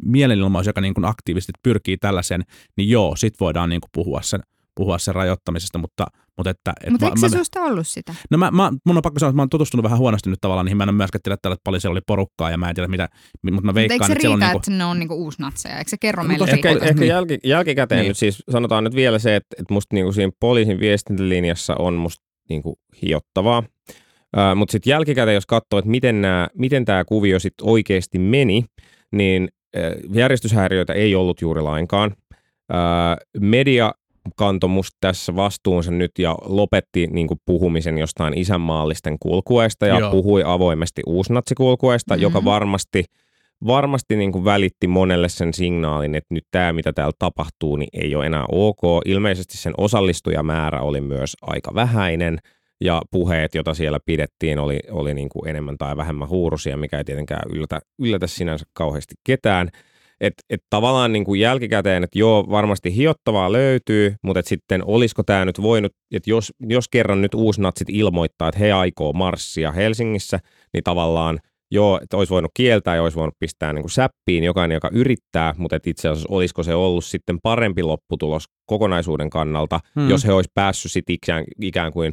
mielenilmaus, 0.05 0.67
joka 0.67 0.81
niin 0.81 0.95
kuin 0.95 1.05
aktiivisesti 1.05 1.53
pyrkii 1.63 1.97
tällaisen, 1.97 2.43
niin 2.77 2.91
joo, 2.91 3.17
sit 3.17 3.41
voidaan 3.41 3.69
niin 3.69 3.81
kuin 3.81 3.91
puhua 3.93 4.23
sen 4.23 4.41
puhua 4.77 4.99
sen 4.99 5.15
rajoittamisesta, 5.15 5.79
mutta... 5.79 6.07
Mutta, 6.37 6.51
että, 6.51 6.73
et 6.85 6.91
mutta 6.91 7.07
eikö 7.07 7.19
se 7.21 7.29
susta 7.29 7.61
ollut 7.61 7.87
sitä? 7.87 8.15
No 8.31 8.39
mä, 8.39 8.51
mä, 8.51 8.73
mun 8.87 8.97
on 8.97 9.03
pakko 9.03 9.19
sanoa, 9.19 9.31
että 9.31 9.37
mä 9.37 9.43
oon 9.43 9.49
tutustunut 9.49 9.85
vähän 9.85 9.99
huonosti 9.99 10.31
nyt 10.31 10.41
tavallaan, 10.41 10.67
niin 10.67 10.77
mä 10.77 10.83
en 10.83 10.89
ole 10.89 10.97
myöskään 10.97 11.23
tiedä, 11.23 11.35
että 11.35 11.57
paljon 11.65 11.81
siellä 11.81 11.93
oli 11.93 12.01
porukkaa 12.07 12.51
ja 12.51 12.59
mä 12.59 12.69
en 12.69 12.75
tiedä 12.75 12.89
mitä, 12.89 13.09
mutta 13.53 13.67
mä 13.67 13.75
veikkaan, 13.75 13.99
mutta 13.99 14.05
eikö 14.05 14.07
se 14.07 14.13
että 14.13 14.29
riitä, 14.29 14.33
on 14.33 14.41
niinku... 14.41 14.59
että 14.59 14.71
ne 14.71 14.85
on 14.85 14.99
niinku 14.99 15.15
uusnatseja? 15.15 15.79
Eikö 15.79 15.91
se 15.91 15.97
kerro 16.01 16.23
no, 16.23 16.29
meille 16.29 16.45
ehkä, 16.45 16.71
siitä? 16.71 16.87
Ehkä 16.87 17.01
niin. 17.01 17.09
jälki, 17.09 17.39
jälkikäteen 17.45 18.01
niin. 18.01 18.09
nyt 18.09 18.19
siis 18.19 18.43
sanotaan 18.51 18.85
nyt 18.85 18.95
vielä 18.95 19.19
se, 19.19 19.37
että, 19.37 19.57
että 19.59 19.75
musta 19.75 19.95
niinku 19.95 20.13
siinä 20.13 20.33
poliisin 20.41 20.81
viestintälinjassa 20.81 21.75
on 21.79 21.95
musta 21.95 22.25
niinku 22.49 22.79
hiottavaa. 23.03 23.59
Uh, 23.59 24.57
mutta 24.57 24.73
sitten 24.73 24.91
jälkikäteen, 24.91 25.35
jos 25.35 25.47
katsoo, 25.47 25.79
että 25.79 25.91
miten, 25.91 26.23
nää, 26.23 26.49
miten 26.55 26.85
tämä 26.85 27.05
kuvio 27.05 27.39
sitten 27.39 27.69
oikeasti 27.69 28.19
meni, 28.19 28.65
niin 29.13 29.49
uh, 29.77 30.15
järjestyshäiriöitä 30.17 30.93
ei 30.93 31.15
ollut 31.15 31.41
juuri 31.41 31.63
lainkaan. 31.63 32.15
Uh, 32.73 33.41
media 33.41 33.93
kantoi 34.37 34.71
musta 34.71 34.97
tässä 35.01 35.37
vastuunsa 35.37 35.91
nyt 35.91 36.11
ja 36.19 36.37
lopetti 36.45 37.07
niin 37.07 37.27
kuin 37.27 37.41
puhumisen 37.45 37.99
jostain 37.99 38.39
isänmaallisten 38.39 39.17
kulkueesta 39.21 39.87
ja 39.87 39.99
Joo. 39.99 40.11
puhui 40.11 40.43
avoimesti 40.47 41.03
uusnatsikulkueesta, 41.07 42.15
mm-hmm. 42.15 42.23
joka 42.23 42.45
varmasti, 42.45 43.05
varmasti 43.67 44.17
niin 44.17 44.33
kuin 44.33 44.45
välitti 44.45 44.87
monelle 44.87 45.29
sen 45.29 45.55
signaalin, 45.55 46.15
että 46.15 46.35
nyt 46.35 46.45
tämä, 46.51 46.73
mitä 46.73 46.93
täällä 46.93 47.13
tapahtuu, 47.19 47.77
niin 47.77 47.89
ei 47.93 48.15
ole 48.15 48.27
enää 48.27 48.45
ok. 48.53 48.83
Ilmeisesti 49.05 49.57
sen 49.57 49.75
osallistujamäärä 49.79 50.81
oli 50.81 51.01
myös 51.01 51.37
aika 51.43 51.75
vähäinen 51.75 52.39
ja 52.81 53.03
puheet, 53.11 53.55
joita 53.55 53.75
siellä 53.75 53.99
pidettiin, 54.07 54.59
oli, 54.59 54.79
oli 54.91 55.15
niin 55.15 55.29
kuin 55.29 55.49
enemmän 55.49 55.79
tai 55.79 55.97
vähemmän 55.97 56.29
huurusia, 56.29 56.77
mikä 56.77 56.99
ei 56.99 57.05
tietenkään 57.05 57.51
yllätä, 57.53 57.81
yllätä 57.99 58.27
sinänsä 58.27 58.65
kauheasti 58.73 59.15
ketään. 59.27 59.69
Että 60.21 60.43
et 60.51 60.61
tavallaan 60.71 61.13
niin 61.13 61.25
kuin 61.25 61.41
jälkikäteen, 61.41 62.05
että 62.05 62.19
joo, 62.19 62.47
varmasti 62.51 62.97
hiottavaa 62.97 63.53
löytyy, 63.53 64.15
mutta 64.23 64.41
et 64.41 64.47
sitten 64.47 64.85
olisiko 64.85 65.23
tämä 65.23 65.45
nyt 65.45 65.63
voinut, 65.63 65.93
että 66.15 66.31
jos, 66.31 66.53
jos 66.61 66.89
kerran 66.89 67.23
nyt 67.23 67.35
uusnatsit 67.35 67.89
ilmoittaa, 67.91 68.49
että 68.49 68.59
he 68.59 68.73
aikoo 68.73 69.13
marssia 69.13 69.73
Helsingissä, 69.73 70.41
niin 70.73 70.85
tavallaan 70.85 71.41
joo, 71.71 72.01
että 72.03 72.17
olisi 72.17 72.31
voinut 72.31 72.51
kieltää 72.57 72.97
ja 72.97 73.03
olisi 73.03 73.17
voinut 73.17 73.35
pistää 73.39 73.73
niin 73.73 73.83
kuin 73.83 73.91
säppiin 73.91 74.45
jokainen, 74.45 74.75
joka 74.75 74.91
yrittää, 74.93 75.55
mutta 75.59 75.77
et 75.77 75.87
itse 75.87 76.09
asiassa 76.09 76.29
olisiko 76.31 76.63
se 76.63 76.75
ollut 76.75 77.05
sitten 77.05 77.39
parempi 77.43 77.83
lopputulos 77.83 78.45
kokonaisuuden 78.67 79.31
kannalta, 79.31 79.81
hmm. 79.95 80.11
jos 80.11 80.25
he 80.25 80.33
olisi 80.33 80.51
päässyt 80.55 80.93
sitten 80.93 81.15
ikään, 81.15 81.45
ikään 81.61 81.93
kuin 81.93 82.13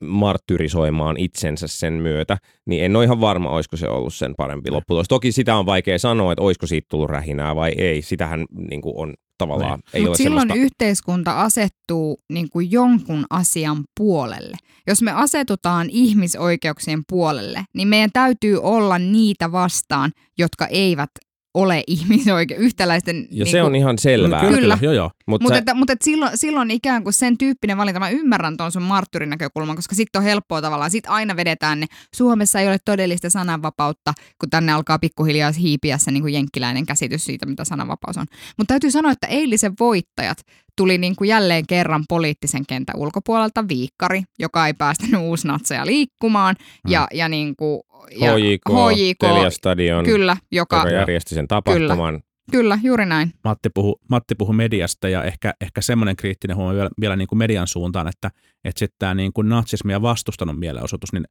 martyrisoimaan 0.00 1.16
itsensä 1.16 1.66
sen 1.66 1.92
myötä, 1.92 2.38
niin 2.66 2.84
en 2.84 2.96
ole 2.96 3.04
ihan 3.04 3.20
varma, 3.20 3.50
olisiko 3.50 3.76
se 3.76 3.88
ollut 3.88 4.14
sen 4.14 4.34
parempi 4.36 4.70
lopputulos. 4.70 5.08
Toki 5.08 5.32
sitä 5.32 5.56
on 5.56 5.66
vaikea 5.66 5.98
sanoa, 5.98 6.32
että 6.32 6.42
olisiko 6.42 6.66
siitä 6.66 6.86
tullut 6.90 7.10
rähinää 7.10 7.56
vai 7.56 7.72
ei. 7.78 8.02
Sitähän 8.02 8.44
niin 8.70 8.82
kuin 8.82 8.94
on 8.96 9.14
tavallaan, 9.38 9.78
niin. 9.78 9.84
ei 9.92 10.00
Mut 10.00 10.08
ole 10.08 10.16
silloin 10.16 10.48
semmoista... 10.48 10.64
yhteiskunta 10.64 11.40
asettuu 11.42 12.18
niin 12.32 12.48
kuin 12.50 12.72
jonkun 12.72 13.26
asian 13.30 13.84
puolelle. 13.96 14.56
Jos 14.86 15.02
me 15.02 15.10
asetutaan 15.10 15.90
ihmisoikeuksien 15.90 17.02
puolelle, 17.08 17.64
niin 17.74 17.88
meidän 17.88 18.10
täytyy 18.12 18.60
olla 18.62 18.98
niitä 18.98 19.52
vastaan, 19.52 20.12
jotka 20.38 20.66
eivät 20.66 21.10
ole 21.56 21.82
ihmisoike- 21.94 22.56
yhtäläisten... 22.58 23.16
Ja 23.30 23.44
niin 23.44 23.52
se 23.52 23.62
on 23.62 23.70
kuin, 23.70 23.74
ihan 23.74 23.98
selvää. 23.98 24.40
Kyllä, 24.40 24.56
kyllä. 24.56 24.78
Joo, 24.80 24.92
joo. 24.92 25.10
Mutta 25.26 25.44
Mut 25.44 25.52
sä... 25.52 25.58
että, 25.58 25.74
mut 25.74 25.90
että 25.90 26.04
silloin, 26.04 26.32
silloin 26.34 26.70
ikään 26.70 27.02
kuin 27.02 27.12
sen 27.12 27.38
tyyppinen 27.38 27.76
valinta, 27.78 28.00
mä 28.00 28.10
ymmärrän 28.10 28.56
tuon 28.56 28.72
sun 28.72 28.82
marttyrin 28.82 29.30
näkökulman, 29.30 29.76
koska 29.76 29.94
sitten 29.94 30.18
on 30.20 30.24
helppoa 30.24 30.62
tavallaan, 30.62 30.90
sitten 30.90 31.12
aina 31.12 31.36
vedetään 31.36 31.80
ne, 31.80 31.86
Suomessa 32.14 32.60
ei 32.60 32.68
ole 32.68 32.78
todellista 32.84 33.30
sananvapautta, 33.30 34.12
kun 34.40 34.50
tänne 34.50 34.72
alkaa 34.72 34.98
pikkuhiljaa 34.98 35.52
hiipiä 35.52 35.98
se 35.98 36.10
niin 36.10 36.22
kuin 36.22 36.34
jenkkiläinen 36.34 36.86
käsitys 36.86 37.24
siitä, 37.24 37.46
mitä 37.46 37.64
sananvapaus 37.64 38.16
on. 38.16 38.26
Mutta 38.58 38.72
täytyy 38.72 38.90
sanoa, 38.90 39.12
että 39.12 39.26
eilisen 39.26 39.72
voittajat 39.80 40.38
tuli 40.76 40.98
niin 40.98 41.16
kuin 41.16 41.28
jälleen 41.28 41.66
kerran 41.66 42.04
poliittisen 42.08 42.66
kentän 42.66 42.96
ulkopuolelta 42.98 43.68
viikkari, 43.68 44.22
joka 44.38 44.66
ei 44.66 44.74
päästänyt 44.74 45.20
uusnatseja 45.20 45.86
liikkumaan, 45.86 46.56
hmm. 46.58 46.92
ja, 46.92 47.08
ja 47.14 47.28
niin 47.28 47.56
kuin 47.56 47.80
ja 48.20 48.34
HJK, 48.34 48.62
HJK 48.68 49.18
Telia 49.62 50.02
kyllä, 50.04 50.36
joka, 50.52 50.76
joka 50.76 50.90
järjesti 50.90 51.34
sen 51.34 51.48
tapahtuman. 51.48 52.14
Kyllä. 52.14 52.26
Kyllä, 52.50 52.78
juuri 52.82 53.06
näin. 53.06 53.32
Matti 53.44 53.70
puhui 53.74 53.94
Matti 54.08 54.34
puhu 54.34 54.52
mediasta 54.52 55.08
ja 55.08 55.24
ehkä, 55.24 55.54
ehkä 55.60 55.80
semmoinen 55.80 56.16
kriittinen 56.16 56.56
huomio 56.56 56.74
vielä, 56.74 56.90
vielä 57.00 57.16
niin 57.16 57.28
kuin 57.28 57.38
median 57.38 57.66
suuntaan, 57.66 58.08
että, 58.08 58.30
että 58.64 58.78
sitten 58.78 58.96
tämä 58.98 59.14
niin 59.14 59.32
kuin 59.32 59.48
natsismia 59.48 60.02
vastustanut 60.02 60.58
mielenosoitus, 60.58 61.12
niin, 61.12 61.24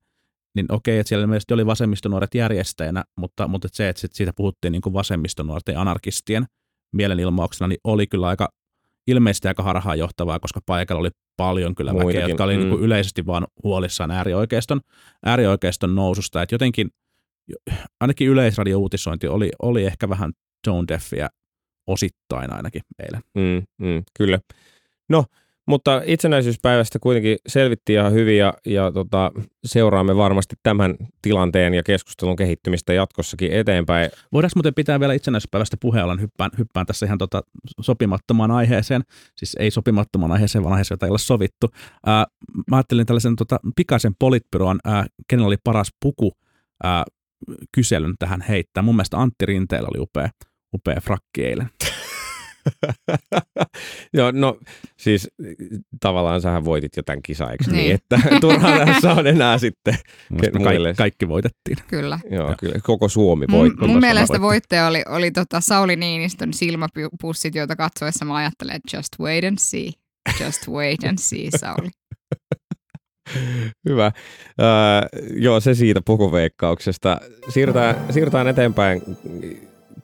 niin 0.55 0.65
okei, 0.69 1.00
että 1.00 1.10
siellä 1.10 1.24
ilmeisesti 1.24 1.53
oli 1.53 1.65
vasemmistonuoret 1.65 2.36
järjestäjänä, 2.36 3.03
mutta, 3.17 3.48
mutta 3.48 3.67
se, 3.72 3.89
että 3.89 4.07
siitä 4.12 4.34
puhuttiin 4.36 4.72
niin 4.72 4.81
kuin 4.81 4.93
vasemmistonuorten 4.93 5.77
anarkistien 5.77 6.45
mielenilmauksena, 6.93 7.67
niin 7.67 7.79
oli 7.84 8.07
kyllä 8.07 8.27
aika 8.27 8.50
ilmeisesti 9.08 9.48
aika 9.48 9.64
harhaanjohtavaa, 9.64 10.40
koska 10.40 10.60
paikalla 10.66 11.00
oli 11.00 11.10
paljon 11.38 11.76
kyllä 11.76 11.92
Muitakin. 11.92 12.16
väkeä, 12.16 12.28
jotka 12.28 12.44
oli 12.44 12.54
mm. 12.54 12.60
niin 12.60 12.70
kuin 12.70 12.84
yleisesti 12.84 13.26
vaan 13.26 13.48
huolissaan 13.64 14.12
äärioikeiston, 14.12 14.82
äärioikeiston 15.26 15.96
noususta. 15.96 16.42
Että 16.42 16.56
jotenkin 16.56 16.90
ainakin 18.02 18.28
yleisradiouutisointi 18.28 19.28
oli, 19.28 19.52
oli 19.62 19.86
ehkä 19.86 20.10
vähän 20.10 20.32
tone 20.66 20.86
deafia 20.88 21.30
osittain 21.88 22.54
ainakin 22.54 22.82
eilen. 23.00 23.22
Mm, 23.36 23.88
mm, 23.88 24.04
kyllä. 24.18 24.40
No, 25.10 25.26
mutta 25.67 26.01
itsenäisyyspäivästä 26.05 27.00
kuitenkin 27.00 27.38
selvittiin 27.48 28.00
ihan 28.00 28.13
hyvin 28.13 28.38
ja, 28.38 28.53
ja 28.65 28.91
tota, 28.91 29.31
seuraamme 29.65 30.15
varmasti 30.15 30.55
tämän 30.63 30.95
tilanteen 31.22 31.74
ja 31.74 31.84
keskustelun 31.84 32.36
kehittymistä 32.36 32.93
jatkossakin 32.93 33.51
eteenpäin. 33.51 34.12
Voidaanko 34.34 34.51
muuten 34.55 34.74
pitää 34.74 35.00
vielä 35.00 35.13
itsenäisyyspäivästä 35.13 35.77
puheella? 35.81 36.15
Hyppään, 36.22 36.51
hyppään 36.57 36.86
tässä 36.86 37.05
ihan 37.05 37.17
tota 37.17 37.41
sopimattomaan 37.81 38.51
aiheeseen. 38.51 39.01
Siis 39.38 39.55
ei 39.60 39.72
sopimattomaan 39.72 40.31
aiheeseen, 40.31 40.63
vaan 40.63 40.74
aiheeseen, 40.74 40.95
jota 40.95 41.05
ei 41.05 41.10
ole 41.12 41.19
sovittu. 41.19 41.69
Ää, 42.05 42.25
mä 42.69 42.75
ajattelin 42.75 43.05
tällaisen 43.05 43.36
tota, 43.36 43.60
pikaisen 43.75 44.15
politbyroan, 44.19 44.79
ää, 44.86 45.05
kenellä 45.27 45.48
oli 45.48 45.57
paras 45.63 45.89
puku 46.01 46.31
ää, 46.84 47.03
kyselyn 47.72 48.13
tähän 48.19 48.41
heittää. 48.41 48.84
Mun 48.84 48.95
mielestä 48.95 49.17
Antti 49.17 49.45
Rinteellä 49.45 49.89
oli 49.93 50.01
upea, 50.01 50.29
upea 50.74 51.01
frakki 51.01 51.45
eilen. 51.45 51.69
Joo, 54.13 54.31
no 54.31 54.57
siis 54.98 55.29
tavallaan 56.00 56.41
sähän 56.41 56.65
voitit 56.65 56.98
jo 56.98 57.03
tämän 57.03 57.22
kisan, 57.22 57.51
eikö 57.51 57.63
niin? 57.67 57.75
Niin. 57.75 57.95
Että 57.95 58.19
turhaan 58.41 58.88
tässä 58.88 59.13
on 59.13 59.27
enää 59.27 59.57
sitten. 59.57 59.98
Mielestäni 60.29 60.63
muille. 60.63 60.88
kaikki, 60.88 60.98
kaikki 60.98 61.27
voitettiin. 61.27 61.77
Kyllä. 61.88 62.19
Joo, 62.31 62.55
kyllä. 62.60 62.79
Koko 62.84 63.10
Suomi 63.10 63.45
Mun, 63.50 63.60
voitti. 63.60 63.88
mun 63.88 64.00
mielestä 64.00 64.41
voittaja 64.41 64.88
oli, 64.88 65.03
oli 65.10 65.31
tota 65.31 65.62
Sauli 65.62 65.95
Niinistön 65.95 66.53
silmäpussit, 66.53 67.55
joita 67.55 67.75
katsoessa 67.75 68.25
mä 68.25 68.36
ajattelen, 68.36 68.75
että 68.75 68.98
just 68.98 69.10
wait 69.19 69.45
and 69.45 69.57
see. 69.60 69.89
Just 70.45 70.67
wait 70.67 71.03
and 71.03 71.17
see, 71.17 71.50
Sauli. 71.57 71.89
Hyvä. 73.89 74.12
Öö, 74.62 74.67
joo, 75.36 75.60
se 75.60 75.74
siitä 75.74 76.01
pukoveikkauksesta. 76.05 77.17
Siirrytään, 77.50 78.13
siirrytään 78.13 78.48
eteenpäin. 78.48 79.01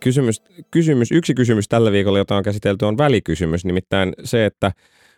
Kysymys, 0.04 0.42
kysymys, 0.72 1.12
yksi 1.12 1.34
kysymys 1.34 1.68
tällä 1.68 1.92
viikolla, 1.92 2.18
jota 2.18 2.36
on 2.36 2.44
käsitelty, 2.44 2.86
on 2.86 2.98
välikysymys. 2.98 3.66
Nimittäin 3.66 4.14
se, 4.24 4.46
että 4.46 4.72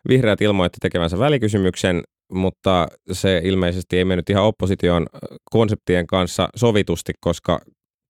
vihreät 0.09 0.41
ilmoitti 0.41 0.77
tekevänsä 0.81 1.19
välikysymyksen, 1.19 2.03
mutta 2.31 2.87
se 3.11 3.41
ilmeisesti 3.43 3.97
ei 3.97 4.05
mennyt 4.05 4.29
ihan 4.29 4.43
opposition 4.43 5.07
konseptien 5.51 6.07
kanssa 6.07 6.49
sovitusti, 6.55 7.13
koska 7.19 7.59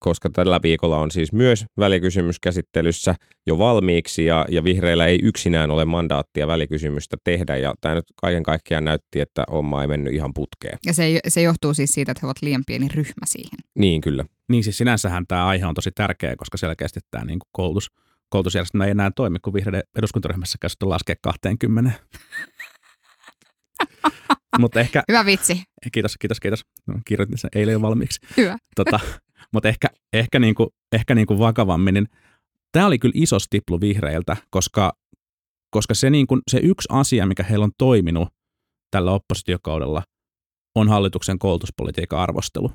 koska 0.03 0.29
tällä 0.29 0.59
viikolla 0.63 0.97
on 0.99 1.11
siis 1.11 1.33
myös 1.33 1.65
välikysymys 1.77 2.39
käsittelyssä 2.39 3.15
jo 3.47 3.57
valmiiksi 3.57 4.25
ja, 4.25 4.45
ja 4.49 4.63
vihreillä 4.63 5.05
ei 5.05 5.19
yksinään 5.23 5.71
ole 5.71 5.85
mandaattia 5.85 6.47
välikysymystä 6.47 7.17
tehdä 7.23 7.57
ja 7.57 7.73
tämä 7.81 7.95
nyt 7.95 8.05
kaiken 8.15 8.43
kaikkiaan 8.43 8.85
näytti, 8.85 9.19
että 9.19 9.43
homma 9.51 9.81
ei 9.81 9.87
mennyt 9.87 10.13
ihan 10.13 10.33
putkeen. 10.33 10.77
Ja 10.85 10.93
se, 10.93 11.19
se 11.27 11.41
johtuu 11.41 11.73
siis 11.73 11.89
siitä, 11.89 12.11
että 12.11 12.19
he 12.23 12.27
ovat 12.27 12.41
liian 12.41 12.63
pieni 12.67 12.87
ryhmä 12.87 13.25
siihen. 13.25 13.59
Niin 13.75 14.01
kyllä. 14.01 14.25
Niin 14.53 14.63
siis 14.63 14.77
sinänsähän 14.77 15.27
tämä 15.27 15.45
aihe 15.45 15.65
on 15.65 15.73
tosi 15.73 15.91
tärkeä, 15.95 16.35
koska 16.35 16.57
selkeästi 16.57 16.99
tämä 17.11 17.25
niin 17.25 17.39
koulutus, 17.51 17.91
koulutusjärjestelmä 18.29 18.85
ei 18.85 18.91
enää 18.91 19.11
toimi, 19.15 19.39
kun 19.39 19.53
vihreiden 19.53 19.83
eduskuntaryhmässä 19.97 20.57
käsittää 20.61 20.89
laskea 20.89 21.15
20. 21.21 21.91
Mutta 24.59 24.79
ehkä, 24.79 25.03
Hyvä 25.07 25.25
vitsi. 25.25 25.63
kiitos, 25.93 26.17
kiitos, 26.17 26.39
kiitos. 26.39 26.61
No, 26.87 26.95
kirjoitin 27.05 27.37
sen 27.37 27.49
eilen 27.55 27.73
jo 27.73 27.81
valmiiksi. 27.81 28.19
Hyvä. 28.37 28.57
Tota, 28.75 28.99
mutta 29.53 29.69
ehkä, 29.69 29.87
ehkä, 30.13 30.39
niinku, 30.39 30.73
ehkä 30.91 31.15
niinku 31.15 31.39
vakavammin, 31.39 31.93
niin 31.93 32.07
tämä 32.71 32.85
oli 32.87 32.99
kyllä 32.99 33.13
iso 33.15 33.39
stiplu 33.39 33.81
vihreiltä, 33.81 34.37
koska, 34.49 34.93
koska 35.69 35.93
se, 35.93 36.09
niinku, 36.09 36.39
se 36.51 36.59
yksi 36.63 36.87
asia, 36.91 37.25
mikä 37.25 37.43
heillä 37.43 37.63
on 37.63 37.71
toiminut 37.77 38.29
tällä 38.91 39.11
oppositiokaudella, 39.11 40.03
on 40.75 40.89
hallituksen 40.89 41.39
koulutuspolitiikan 41.39 42.19
arvostelu. 42.19 42.71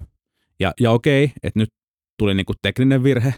Ja, 0.61 0.73
ja 0.81 0.91
okei, 0.91 1.33
että 1.43 1.59
nyt 1.59 1.69
tuli 2.19 2.35
niinku 2.35 2.53
tekninen 2.63 3.03
virhe, 3.03 3.35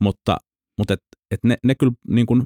mutta, 0.00 0.36
mutta 0.78 0.94
et, 0.94 1.00
et 1.30 1.44
ne, 1.44 1.56
ne 1.64 1.74
kyllä, 1.74 1.92
niinku, 2.08 2.38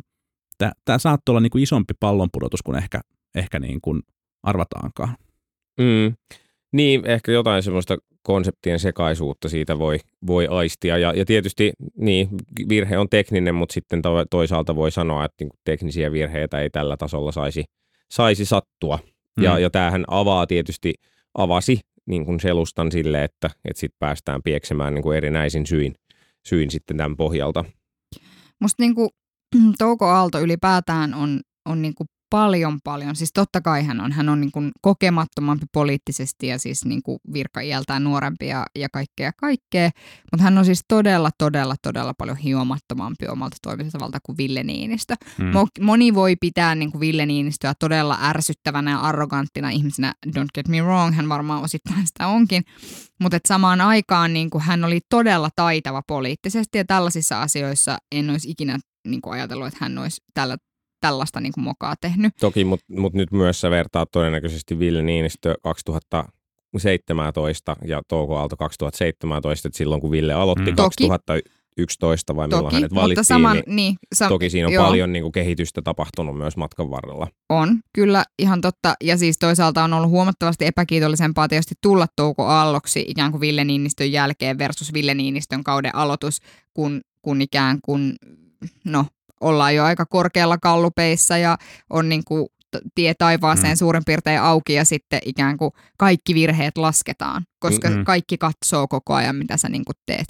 tämä 0.59 0.99
saattoi 0.99 1.33
olla 1.33 1.41
niinku 1.41 1.59
isompi 1.59 1.95
pallonpudotus 2.01 2.63
kuin 2.63 2.79
ehkä, 2.79 3.01
ehkä 3.35 3.59
niinku 3.59 4.01
arvataankaan. 4.43 5.17
Mm. 5.81 6.15
Niin, 6.73 7.07
ehkä 7.07 7.33
jotain 7.33 7.63
semmoista 7.63 7.97
konseptien 8.23 8.79
sekaisuutta 8.79 9.49
siitä 9.49 9.79
voi, 9.79 9.99
voi 10.27 10.47
aistia. 10.47 10.99
Ja, 10.99 11.13
ja 11.13 11.25
tietysti 11.25 11.73
niin, 11.97 12.29
virhe 12.69 12.99
on 12.99 13.09
tekninen, 13.09 13.55
mutta 13.55 13.73
sitten 13.73 14.03
to, 14.03 14.25
toisaalta 14.31 14.77
voi 14.77 14.91
sanoa, 14.91 15.25
että 15.25 15.45
niin 15.45 15.51
teknisiä 15.65 16.13
virheitä 16.13 16.61
ei 16.61 16.71
tällä 16.71 16.97
tasolla 16.97 17.33
saisi, 17.33 17.65
saisi 18.11 18.45
sattua. 18.45 18.99
Mm. 19.37 19.45
Ja, 19.45 19.59
ja 19.59 19.71
tämähän 19.71 20.05
avaa 20.09 20.47
tietysti, 20.47 20.95
avasi 21.35 21.81
niin 22.07 22.25
kuin 22.25 22.41
selustan 22.41 22.93
sille, 22.93 23.25
että, 23.25 23.51
että 23.65 23.81
sitten 23.81 23.99
päästään 23.99 24.43
pieksemään 24.43 24.95
niin 24.95 25.03
kuin 25.03 25.17
erinäisin 25.17 25.67
syin, 25.67 25.95
syin 26.49 26.71
sitten 26.71 26.97
tämän 26.97 27.17
pohjalta. 27.17 27.65
Musta 28.61 28.83
niinku, 28.83 29.11
Touko 29.79 30.07
Aalto 30.07 30.41
ylipäätään 30.41 31.15
on, 31.15 31.41
on 31.67 31.83
niinku 31.83 32.05
paljon 32.35 32.79
paljon, 32.85 33.17
siis 33.17 33.31
totta 33.35 33.61
kai 33.61 33.85
hän 33.85 34.01
on, 34.01 34.13
hän 34.13 34.29
on 34.29 34.41
niinku 34.41 34.61
kokemattomampi 34.81 35.67
poliittisesti 35.73 36.47
ja 36.47 36.59
siis 36.59 36.85
niinku 36.85 37.21
virkaiältään 37.33 38.05
nuorempi 38.05 38.47
ja, 38.47 38.67
ja 38.79 38.89
kaikkea 38.89 39.33
kaikkea, 39.33 39.91
mutta 40.33 40.45
hän 40.45 40.59
on 40.59 40.65
siis 40.65 40.85
todella, 40.89 41.31
todella, 41.39 41.75
todella 41.83 42.15
paljon 42.19 42.37
hiomattomampi 42.37 43.29
omalta 43.29 43.57
toimintatavalta 43.63 44.19
kuin 44.23 44.37
Ville 44.39 44.63
Niinistö. 44.63 45.15
Mm. 45.39 45.51
Mo- 45.51 45.85
Moni 45.85 46.15
voi 46.15 46.37
pitää 46.37 46.75
niin 46.75 46.91
kuin 46.91 47.01
Ville 47.01 47.27
Niinistöä 47.27 47.75
todella 47.81 48.19
ärsyttävänä 48.23 48.91
ja 48.91 49.01
arroganttina 49.01 49.71
ihmisenä, 49.71 50.15
don't 50.27 50.55
get 50.55 50.69
me 50.69 50.83
wrong, 50.83 51.15
hän 51.15 51.29
varmaan 51.29 51.63
osittain 51.63 52.07
sitä 52.07 52.27
onkin, 52.27 52.63
mutta 53.21 53.39
samaan 53.49 53.81
aikaan 53.81 54.33
niin 54.33 54.51
kuin 54.51 54.65
hän 54.65 54.85
oli 54.85 55.01
todella 55.11 55.49
taitava 55.57 56.03
poliittisesti 56.07 56.79
ja 56.79 56.85
tällaisissa 56.85 57.43
asioissa 57.43 57.99
en 58.13 58.31
olisi 58.31 58.51
ikinä 58.51 58.79
niin 59.07 59.23
kuin 59.23 59.35
ajatellut, 59.35 59.67
että 59.67 59.79
hän 59.81 59.99
olisi 59.99 60.23
tällä, 60.35 60.57
tällaista 61.09 61.41
niin 61.41 61.53
kuin 61.53 61.65
mokaa 61.65 61.95
tehnyt. 62.01 62.33
Toki, 62.41 62.65
mutta 62.65 62.87
mut 62.99 63.15
nyt 63.15 63.33
myös 63.33 63.61
sä 63.61 63.71
vertaat 63.71 64.11
todennäköisesti 64.11 64.79
Ville 64.79 65.03
Niinistö 65.03 65.55
2017 65.63 67.77
ja 67.85 68.03
Touko 68.09 68.37
Aalto 68.37 68.57
2017, 68.57 69.69
että 69.69 69.77
silloin 69.79 70.01
kun 70.01 70.11
Ville 70.11 70.33
aloitti 70.33 70.63
Mm. 70.65 70.71
mm. 70.71 70.77
Toki. 70.77 71.09
2011 71.09 72.37
vai 72.37 72.47
milloin 72.49 72.65
Toki, 72.65 72.75
hänet 72.75 72.91
mutta 72.91 73.03
valittiin, 73.03 73.25
saman, 73.25 73.57
niin 73.57 73.77
niin, 73.77 73.97
sa- 74.15 74.29
toki 74.29 74.51
siinä 74.51 74.67
on 74.69 74.73
joo. 74.73 74.85
paljon 74.85 75.13
niin 75.13 75.23
kuin 75.23 75.33
kehitystä 75.33 75.83
tapahtunut 75.83 76.39
myös 76.39 76.57
matkan 76.57 76.91
varrella. 76.91 77.29
On, 77.49 77.81
kyllä 77.93 78.25
ihan 78.39 78.61
totta. 78.61 78.95
Ja 79.03 79.19
siis 79.19 79.39
toisaalta 79.39 79.85
on 79.85 79.93
ollut 79.93 80.11
huomattavasti 80.11 80.67
epäkiitollisempaa 80.67 81.49
tietysti 81.49 81.75
tulla 81.83 82.07
Touko 82.17 82.47
Aalloksi 82.47 83.05
ikään 83.09 83.31
kuin 83.31 83.41
Ville 83.41 83.65
Niinistön 83.65 84.13
jälkeen 84.13 84.59
versus 84.59 84.93
Ville 84.93 85.15
Niinistön 85.15 85.65
kauden 85.65 85.95
aloitus, 85.95 86.39
kun, 86.75 87.01
kun 87.23 87.43
ikään 87.43 87.79
kuin, 87.85 88.13
no, 88.85 89.07
ollaan 89.45 89.75
jo 89.75 89.85
aika 89.85 90.07
korkealla 90.07 90.59
kallupeissa 90.59 91.39
ja 91.39 91.57
on 91.91 92.09
niin 92.09 92.23
kuin 92.25 92.47
tie 92.95 93.15
taivaaseen 93.19 93.73
Mm. 93.73 93.77
suurin 93.77 94.03
piirtein 94.07 94.41
auki 94.41 94.73
ja 94.73 94.85
sitten 94.85 95.21
ikään 95.25 95.57
kuin 95.57 95.71
kaikki 95.99 96.35
virheet 96.35 96.79
lasketaan, 96.79 97.43
koska 97.59 97.89
Mm-mm. 97.89 97.95
mm-hmm. 97.95 98.05
kaikki 98.05 98.39
katsoo 98.39 98.89
koko 98.89 99.15
ajan, 99.15 99.37
mitä 99.37 99.57
sä 99.57 99.69
niin 99.69 99.85
kuin 99.85 99.97
teet. 100.07 100.27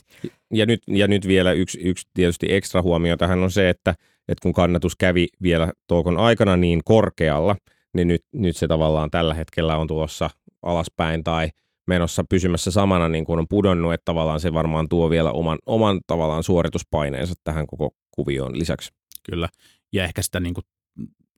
Ja 0.52 0.66
nyt, 0.66 0.82
ja 0.88 1.08
nyt 1.08 1.28
vielä 1.28 1.52
yksi, 1.52 1.78
yksi 1.82 2.08
tietysti 2.14 2.46
ekstra 2.54 2.82
huomio 2.82 3.16
tähän 3.16 3.42
on 3.42 3.50
se, 3.50 3.68
että, 3.68 3.94
että 4.28 4.42
kun 4.42 4.52
kannatus 4.52 4.96
kävi 4.96 5.28
vielä 5.42 5.72
Toukon 5.86 6.18
aikana 6.18 6.56
niin 6.56 6.80
korkealla, 6.84 7.56
niin 7.94 8.08
nyt, 8.08 8.24
nyt 8.32 8.56
se 8.56 8.68
tavallaan 8.68 9.10
tällä 9.10 9.34
hetkellä 9.34 9.76
on 9.76 9.86
tulossa 9.86 10.30
alaspäin 10.62 11.24
tai 11.24 11.50
menossa 11.86 12.24
pysymässä 12.28 12.70
samana 12.70 13.08
niin 13.08 13.24
kuin 13.24 13.38
on 13.38 13.48
pudonnut, 13.48 13.94
että 13.94 14.04
tavallaan 14.04 14.40
se 14.40 14.52
varmaan 14.52 14.88
tuo 14.88 15.10
vielä 15.10 15.32
oman, 15.32 15.58
oman 15.66 16.00
tavallaan 16.06 16.42
suorituspaineensa 16.42 17.34
tähän 17.44 17.66
koko 17.66 17.90
kuvioon 18.10 18.58
lisäksi. 18.58 18.90
Kyllä. 19.30 19.48
Ja 19.92 20.04
ehkä 20.04 20.22
sitä 20.22 20.40
niin 20.40 20.54
kuin 20.54 20.64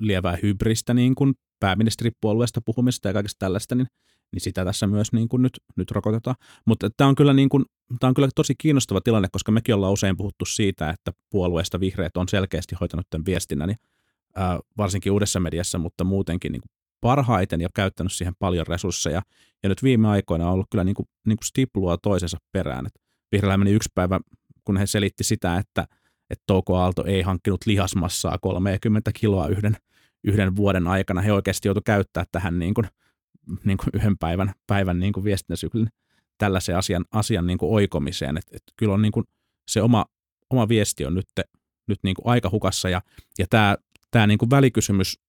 lievää 0.00 0.38
hybristä 0.42 0.94
niin 0.94 1.14
kuin 1.14 1.34
pääministeripuolueesta 1.60 2.60
puhumista 2.60 3.08
ja 3.08 3.14
kaikesta 3.14 3.38
tällaista, 3.38 3.74
niin, 3.74 3.86
niin 4.32 4.40
sitä 4.40 4.64
tässä 4.64 4.86
myös 4.86 5.12
niin 5.12 5.28
kuin 5.28 5.42
nyt, 5.42 5.60
nyt 5.76 5.90
rokotetaan. 5.90 6.36
Mutta 6.66 6.90
tämä 6.96 7.08
on, 7.08 7.14
kyllä 7.14 7.32
niin 7.32 7.48
kuin, 7.48 7.64
tämä 8.00 8.08
on 8.08 8.14
kyllä 8.14 8.28
tosi 8.34 8.54
kiinnostava 8.58 9.00
tilanne, 9.00 9.28
koska 9.32 9.52
mekin 9.52 9.74
ollaan 9.74 9.92
usein 9.92 10.16
puhuttu 10.16 10.44
siitä, 10.44 10.90
että 10.90 11.12
puolueesta 11.30 11.80
vihreät 11.80 12.16
on 12.16 12.28
selkeästi 12.28 12.76
hoitanut 12.80 13.06
tämän 13.10 13.26
viestinnän, 13.26 13.68
niin, 13.68 13.78
ää, 14.36 14.60
varsinkin 14.76 15.12
uudessa 15.12 15.40
mediassa, 15.40 15.78
mutta 15.78 16.04
muutenkin 16.04 16.52
niin 16.52 16.60
kuin 16.60 16.70
parhaiten 17.00 17.60
ja 17.60 17.68
käyttänyt 17.74 18.12
siihen 18.12 18.34
paljon 18.38 18.66
resursseja. 18.66 19.22
Ja 19.62 19.68
nyt 19.68 19.82
viime 19.82 20.08
aikoina 20.08 20.46
on 20.46 20.52
ollut 20.52 20.66
kyllä 20.70 20.84
niin 20.84 20.94
kuin, 20.94 21.08
niin 21.26 21.36
kuin 21.36 21.46
stiplua 21.46 21.96
toisensa 21.96 22.38
perään. 22.52 22.86
Vihreällä 23.32 23.56
meni 23.56 23.72
yksi 23.72 23.88
päivä, 23.94 24.20
kun 24.64 24.76
he 24.76 24.86
selitti 24.86 25.24
sitä, 25.24 25.56
että 25.56 25.86
että 26.30 26.42
Touko 26.46 26.76
Aalto 26.76 27.04
ei 27.04 27.22
hankkinut 27.22 27.66
lihasmassaa 27.66 28.38
30 28.38 29.10
kiloa 29.14 29.48
yhden, 29.48 29.76
yhden 30.24 30.56
vuoden 30.56 30.86
aikana. 30.86 31.20
He 31.20 31.32
oikeasti 31.32 31.68
joutuivat 31.68 31.84
käyttää 31.84 32.24
tähän 32.32 32.58
niin 32.58 32.74
kuin, 32.74 32.86
niin 33.64 33.78
kuin 33.78 33.88
yhden 33.94 34.18
päivän, 34.18 34.52
päivän 34.66 34.98
niin 34.98 35.12
kuin 35.12 35.24
viestintäsyklin 35.24 35.88
tällaisen 36.38 36.76
asian, 36.76 37.04
asian 37.12 37.46
niin 37.46 37.58
kuin 37.58 37.72
oikomiseen. 37.72 38.36
Et, 38.36 38.44
et 38.52 38.62
kyllä 38.76 38.94
on 38.94 39.02
niin 39.02 39.12
kuin 39.12 39.24
se 39.68 39.82
oma, 39.82 40.06
oma 40.50 40.68
viesti 40.68 41.06
on 41.06 41.14
nyt, 41.14 41.26
nyt 41.88 41.98
niin 42.02 42.14
kuin 42.14 42.26
aika 42.26 42.50
hukassa 42.50 42.88
ja, 42.88 43.02
ja 43.38 43.46
tämä, 43.50 43.76
tämä 44.10 44.26
niin 44.26 44.38
kuin 44.38 44.50
välikysymys, 44.50 45.20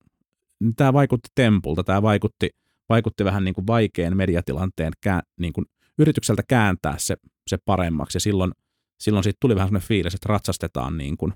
niin 0.60 0.76
tämä 0.76 0.94
vaikutti 0.94 1.30
tempulta, 1.36 1.84
tämä 1.84 2.02
vaikutti, 2.02 2.50
vaikutti 2.90 3.26
vähän 3.26 3.44
niin 3.44 3.56
kuin 3.56 3.68
vaikean 3.68 4.18
mediatilanteen 4.18 4.94
niin 5.40 5.54
kuin 5.54 5.66
yritykseltä 5.98 6.44
kääntää 6.48 6.96
se, 6.98 7.16
se 7.48 7.58
paremmaksi 7.66 8.16
ja 8.16 8.22
silloin– 8.22 8.52
silloin 9.00 9.24
siitä 9.24 9.38
tuli 9.42 9.56
vähän 9.56 9.68
sellainen 9.68 9.88
fiilis, 9.88 10.16
että 10.16 10.30
ratsastetaan, 10.30 10.98
niin 10.98 11.18
kuin, 11.18 11.34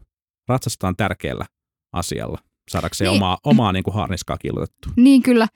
ratsastetaan 0.47 0.95
tärkeällä 0.95 1.45
asialla 1.93 2.39
saadakseen 2.71 3.09
Niin. 3.11 3.17
omaa, 3.21 3.37
omaa 3.43 3.71
niin 3.71 3.83
kuin 3.83 3.93
harniskaa 3.93 4.37
kiillotettua. 4.37 4.93
Niin 4.95 5.23
kyllä, 5.23 5.47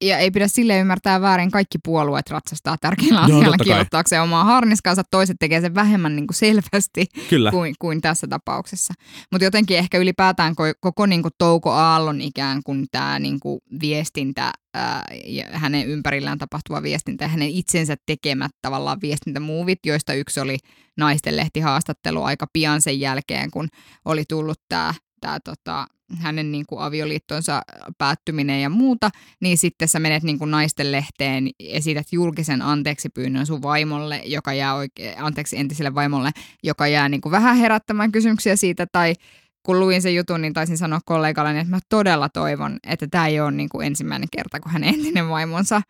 ja 0.00 0.18
ei 0.18 0.30
pidä 0.30 0.48
sille 0.48 0.78
ymmärtää 0.78 1.20
väärin, 1.20 1.50
kaikki 1.50 1.78
puolueet 1.84 2.30
ratsastaa 2.30 2.76
tärkeällä 2.80 3.24
Joo, 3.28 3.38
asialla 3.38 3.56
kiilottaakseen 3.64 4.22
omaa 4.22 4.44
harniskansa, 4.44 5.02
toiset 5.10 5.36
tekee 5.40 5.60
sen 5.60 5.74
vähemmän 5.74 6.16
niin 6.16 6.26
kuin 6.26 6.36
selvästi 6.36 7.06
Kyllä, 7.30 7.50
kuin, 7.50 7.74
kuin 7.78 8.00
tässä 8.00 8.26
tapauksessa. 8.26 8.94
Mutta 9.32 9.44
jotenkin 9.44 9.78
ehkä 9.78 9.98
ylipäätään 9.98 10.52
ko- 10.52 10.78
koko 10.80 11.06
niin 11.06 11.22
kuin 11.22 11.32
Touko 11.38 11.70
Aallon 11.72 12.20
ikään 12.20 12.60
kuin 12.64 12.86
tämä 12.90 13.18
niin 13.18 13.40
kuin 13.40 13.60
viestintä 13.80 14.52
ää, 14.74 15.04
ja 15.26 15.44
hänen 15.52 15.86
ympärillään 15.86 16.38
tapahtuva 16.38 16.82
viestintä 16.82 17.24
ja 17.24 17.28
hänen 17.28 17.48
itsensä 17.48 17.96
tekemät 18.06 18.50
tavallaan 18.62 18.98
viestintämuuvit, 19.02 19.78
joista 19.86 20.14
yksi 20.14 20.40
oli 20.40 20.56
naisten 20.96 21.36
lehtihaastattelu 21.36 22.22
aika 22.22 22.46
pian 22.52 22.82
sen 22.82 23.00
jälkeen, 23.00 23.50
kun 23.50 23.68
oli 24.04 24.24
tullut 24.28 24.60
tämä 24.68 24.94
tämä 25.20 25.38
tota, 25.40 25.86
hänen 26.18 26.52
niin 26.52 26.66
kuin 26.68 26.80
avioliittonsa 26.80 27.62
päättyminen 27.98 28.62
ja 28.62 28.70
muuta, 28.70 29.10
niin 29.40 29.58
sitten 29.58 29.88
sä 29.88 29.98
menet 29.98 30.22
niin 30.22 30.38
kuin 30.38 30.50
naisten 30.50 30.92
lehteen, 30.92 31.50
esität 31.60 32.06
julkisen 32.12 32.62
anteeksi 32.62 33.08
pyynnön 33.08 33.46
sun 33.46 33.62
vaimolle, 33.62 34.22
joka 34.24 34.52
jää 34.52 34.74
oike- 34.74 35.14
anteeksi 35.18 35.58
entiselle 35.58 35.94
vaimolle, 35.94 36.30
joka 36.62 36.86
jää 36.86 37.08
niin 37.08 37.20
kuin 37.20 37.30
vähän 37.30 37.56
herättämään 37.56 38.12
kysymyksiä 38.12 38.56
siitä, 38.56 38.86
tai 38.92 39.14
kun 39.62 39.80
luin 39.80 40.02
sen 40.02 40.14
jutun, 40.14 40.42
niin 40.42 40.52
taisin 40.52 40.78
sanoa 40.78 41.00
kollegalle, 41.04 41.50
että 41.50 41.70
mä 41.70 41.78
todella 41.88 42.28
toivon, 42.28 42.78
että 42.86 43.06
tämä 43.10 43.26
ei 43.26 43.40
ole 43.40 43.50
niin 43.50 43.68
kuin 43.68 43.86
ensimmäinen 43.86 44.28
kerta, 44.32 44.60
kun 44.60 44.72
hänen 44.72 44.94
entinen 44.94 45.28
vaimonsa 45.28 45.82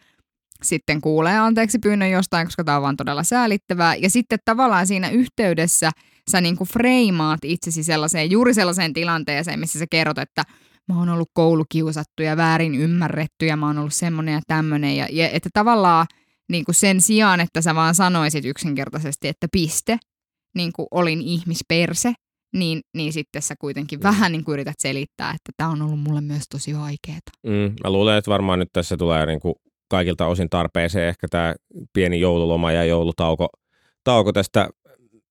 sitten 0.63 1.01
kuulee 1.01 1.39
anteeksi 1.39 1.79
pyynnön 1.79 2.11
jostain, 2.11 2.47
koska 2.47 2.65
tämä 2.65 2.77
on 2.77 2.83
vaan 2.83 2.97
todella 2.97 3.23
säälittävää. 3.23 3.95
Ja 3.95 4.11
sitten 4.11 4.39
tavallaan 4.45 4.87
siinä 4.87 5.09
yhteydessä 5.09 5.91
sä 6.31 6.41
niin 6.41 6.57
kuin 6.57 6.69
freimaat 6.69 7.41
itsesi 7.45 7.85
sellaiseen, 7.85 8.31
juuri 8.31 8.55
sellaiseen 8.55 8.93
tilanteeseen, 8.93 9.61
missä 9.61 9.79
sä 9.79 9.87
kerrot, 9.91 10.19
että 10.19 10.43
mä 10.89 10.99
oon 10.99 11.09
ollut 11.09 11.31
koulukiusattu 11.33 12.23
ja 12.23 12.37
väärin 12.37 12.75
ymmärretty 12.75 13.47
ja 13.47 13.57
mä 13.57 13.67
oon 13.67 13.79
ollut 13.79 13.95
semmoinen 13.95 14.33
ja 14.33 14.41
tämmöinen. 14.47 14.97
Ja, 14.97 15.09
ja 15.11 15.31
että 15.31 15.51
tavallaan 15.53 16.07
niin 16.49 16.65
kuin 16.65 16.75
sen 16.75 17.01
sijaan, 17.01 17.41
että 17.41 17.63
sä 17.63 17.75
vaan 17.75 17.95
sanoisit 17.95 18.45
yksinkertaisesti, 18.45 19.29
että 19.29 19.47
piste, 19.53 19.99
niin 20.55 20.73
kuin 20.73 20.87
olin 20.91 21.23
ihmisperse, 21.23 22.13
niin, 22.55 22.81
niin 22.97 23.13
sitten 23.13 23.43
sä 23.43 23.55
kuitenkin 23.61 23.99
mm. 23.99 24.03
vähän 24.03 24.33
niin 24.33 24.45
kuin 24.45 24.53
yrität 24.53 24.75
selittää, 24.79 25.31
että 25.31 25.53
tämä 25.57 25.71
on 25.71 25.83
ollut 25.83 26.01
mulle 26.01 26.21
myös 26.21 26.45
tosi 26.51 26.79
vaikeaa. 26.79 27.19
Mm, 27.47 27.75
mä 27.85 27.91
luulen, 27.91 28.19
että 28.19 28.31
varmaan 28.31 28.59
nyt 28.59 28.73
tässä 28.73 28.97
tulee 28.97 29.27
niin 29.27 29.41
kuin 29.41 29.55
kaikilta 29.89 30.27
osin 30.27 30.51
tarpeeseen 30.51 31.09
ehkä 31.09 31.29
tämä 31.31 31.55
pieni 31.93 32.21
joululoma 32.21 32.73
ja 32.73 32.85
joulutauko 32.85 33.49
tauko 34.05 34.33
tästä 34.33 34.69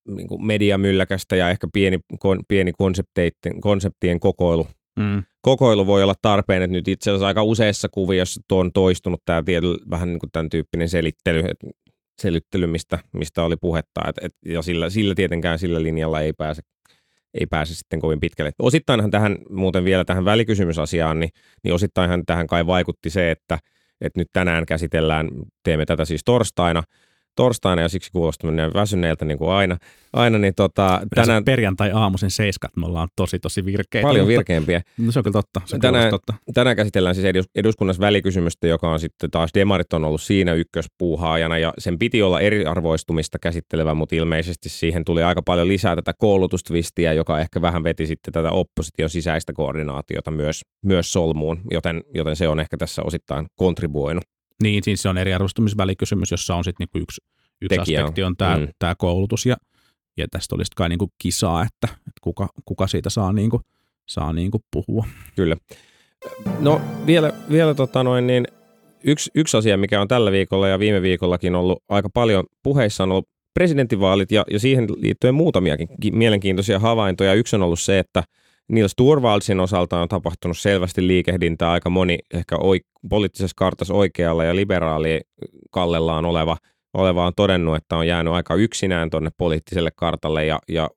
niin 0.08 0.28
kuin 0.28 0.46
mediamylläkästä 0.46 1.36
ja 1.36 1.50
ehkä 1.50 1.66
pieni, 1.72 1.98
kon, 2.18 2.40
pieni 2.48 2.72
konseptien, 2.72 3.32
konseptien 3.60 4.20
kokoilu. 4.20 4.66
Mm. 4.98 5.22
Kokoilu 5.42 5.86
voi 5.86 6.02
olla 6.02 6.14
tarpeen, 6.22 6.62
että 6.62 6.72
nyt 6.72 6.88
itse 6.88 7.10
asiassa 7.10 7.26
aika 7.26 7.42
useissa 7.42 7.88
kuvioissa 7.88 8.40
tuo 8.48 8.60
on 8.60 8.72
toistunut 8.72 9.22
tämä 9.24 9.42
tiety, 9.42 9.66
vähän 9.90 10.08
niin 10.08 10.18
kuin 10.18 10.30
tämän 10.32 10.48
tyyppinen 10.48 10.88
selittely, 10.88 11.38
että 11.38 11.66
selittely, 12.22 12.66
mistä, 12.66 12.98
mistä 13.12 13.42
oli 13.42 13.56
puhetta, 13.56 14.00
et, 14.08 14.16
et, 14.22 14.32
ja 14.46 14.62
sillä, 14.62 14.90
sillä 14.90 15.14
tietenkään 15.14 15.58
sillä 15.58 15.82
linjalla 15.82 16.20
ei 16.20 16.32
pääse 16.32 16.62
ei 17.34 17.46
pääse 17.46 17.74
sitten 17.74 18.00
kovin 18.00 18.20
pitkälle. 18.20 18.52
Osittainhan 18.58 19.10
tähän, 19.10 19.38
muuten 19.50 19.84
vielä 19.84 20.04
tähän 20.04 20.24
välikysymysasiaan, 20.24 21.20
niin, 21.20 21.30
niin 21.64 21.74
osittainhan 21.74 22.22
tähän 22.26 22.46
kai 22.46 22.66
vaikutti 22.66 23.10
se, 23.10 23.30
että, 23.30 23.58
että 24.00 24.20
nyt 24.20 24.28
tänään 24.32 24.66
käsitellään, 24.66 25.28
teemme 25.62 25.86
tätä 25.86 26.04
siis 26.04 26.24
torstaina, 26.24 26.82
torstaina 27.36 27.82
ja 27.82 27.88
siksi 27.88 28.12
kuulostaa 28.12 28.50
väsyneeltä 28.74 29.24
niin 29.24 29.38
kuin 29.38 29.50
aina. 29.50 29.76
aina 30.12 30.38
niin 30.38 30.54
tota, 30.56 31.00
tänään... 31.14 31.44
Perjantai-aamuisen 31.44 32.30
seiskat 32.30 32.76
me 32.76 32.86
ollaan 32.86 33.08
tosi 33.16 33.38
tosi 33.38 33.64
virkeitä. 33.64 34.06
Paljon 34.08 34.26
virkeämpiä. 34.26 34.82
No 34.98 35.12
se 35.12 35.18
on 35.18 35.22
kyllä 35.22 35.32
totta. 35.32 35.60
Se 35.64 35.78
tänään, 35.78 36.10
totta. 36.10 36.34
tänään 36.54 36.76
käsitellään 36.76 37.14
siis 37.14 37.46
eduskunnassa 37.54 38.00
välikysymystä, 38.00 38.66
joka 38.66 38.90
on 38.90 39.00
sitten 39.00 39.30
taas 39.30 39.50
demarit 39.54 39.92
on 39.92 40.04
ollut 40.04 40.22
siinä 40.22 40.52
ykköspuuhaajana 40.52 41.58
ja 41.58 41.72
sen 41.78 41.98
piti 41.98 42.22
olla 42.22 42.40
eriarvoistumista 42.40 43.38
käsittelevä, 43.38 43.94
mutta 43.94 44.14
ilmeisesti 44.14 44.68
siihen 44.68 45.04
tuli 45.04 45.22
aika 45.22 45.42
paljon 45.42 45.68
lisää 45.68 45.96
tätä 45.96 46.12
koulutustvistiä, 46.18 47.12
joka 47.12 47.40
ehkä 47.40 47.62
vähän 47.62 47.84
veti 47.84 48.06
sitten 48.06 48.32
tätä 48.32 48.50
opposition 48.50 49.10
sisäistä 49.10 49.52
koordinaatiota 49.52 50.30
myös, 50.30 50.62
myös 50.84 51.12
solmuun, 51.12 51.60
joten, 51.70 52.02
joten 52.14 52.36
se 52.36 52.48
on 52.48 52.60
ehkä 52.60 52.76
tässä 52.76 53.02
osittain 53.02 53.46
kontribuoinut. 53.56 54.33
Niin, 54.62 54.84
siis 54.84 55.02
se 55.02 55.08
on 55.08 55.18
eriarvoistumisvälikysymys, 55.18 56.30
jossa 56.30 56.54
on 56.54 56.64
sitten 56.64 56.84
niinku 56.84 56.98
yksi, 56.98 57.20
yksi 57.62 57.80
aspekti 57.80 58.22
on 58.22 58.36
tämä 58.36 58.56
mm. 58.56 58.68
Tää 58.78 58.94
koulutus 58.98 59.46
ja, 59.46 59.56
ja 60.16 60.26
tästä 60.30 60.54
olisi 60.54 60.72
kai 60.76 60.88
niinku 60.88 61.08
kisaa, 61.22 61.62
että, 61.62 61.88
että 61.92 62.20
kuka, 62.22 62.48
kuka 62.64 62.86
siitä 62.86 63.10
saa, 63.10 63.32
niinku, 63.32 63.60
saa 64.08 64.32
niinku 64.32 64.64
puhua. 64.70 65.06
Kyllä. 65.36 65.56
No 66.60 66.80
vielä, 67.06 67.32
vielä 67.50 67.74
tota 67.74 68.04
noin, 68.04 68.26
niin 68.26 68.46
yksi, 69.04 69.30
yksi 69.34 69.56
asia, 69.56 69.76
mikä 69.76 70.00
on 70.00 70.08
tällä 70.08 70.32
viikolla 70.32 70.68
ja 70.68 70.78
viime 70.78 71.02
viikollakin 71.02 71.54
ollut 71.54 71.82
aika 71.88 72.08
paljon 72.14 72.44
puheissa, 72.62 73.02
on 73.02 73.12
ollut 73.12 73.28
presidentinvaalit 73.54 74.32
ja, 74.32 74.44
ja 74.50 74.58
siihen 74.58 74.86
liittyen 74.96 75.34
muutamiakin 75.34 75.88
mielenkiintoisia 76.12 76.78
havaintoja. 76.78 77.34
Yksi 77.34 77.56
on 77.56 77.62
ollut 77.62 77.80
se, 77.80 77.98
että– 77.98 78.22
Niils 78.68 78.94
Turvalsin 78.96 79.60
osalta 79.60 80.00
on 80.00 80.08
tapahtunut 80.08 80.58
selvästi 80.58 81.06
liikehdintää. 81.06 81.70
Aika 81.72 81.90
moni 81.90 82.18
ehkä 82.34 82.56
oik- 82.56 82.93
poliittisessa 83.08 83.54
kartassa 83.56 83.94
oikealla 83.94 84.44
ja 84.44 84.56
liberaali 84.56 85.20
kallellaan 85.70 86.24
oleva, 86.24 86.56
oleva 86.94 87.26
on 87.26 87.32
todennut, 87.36 87.76
että 87.76 87.96
on 87.96 88.06
jäänyt 88.06 88.32
aika 88.32 88.54
yksinään 88.54 89.10
tuonne 89.10 89.30
poliittiselle 89.36 89.90
kartalle 89.96 90.46
ja, 90.46 90.58
ja, 90.68 90.88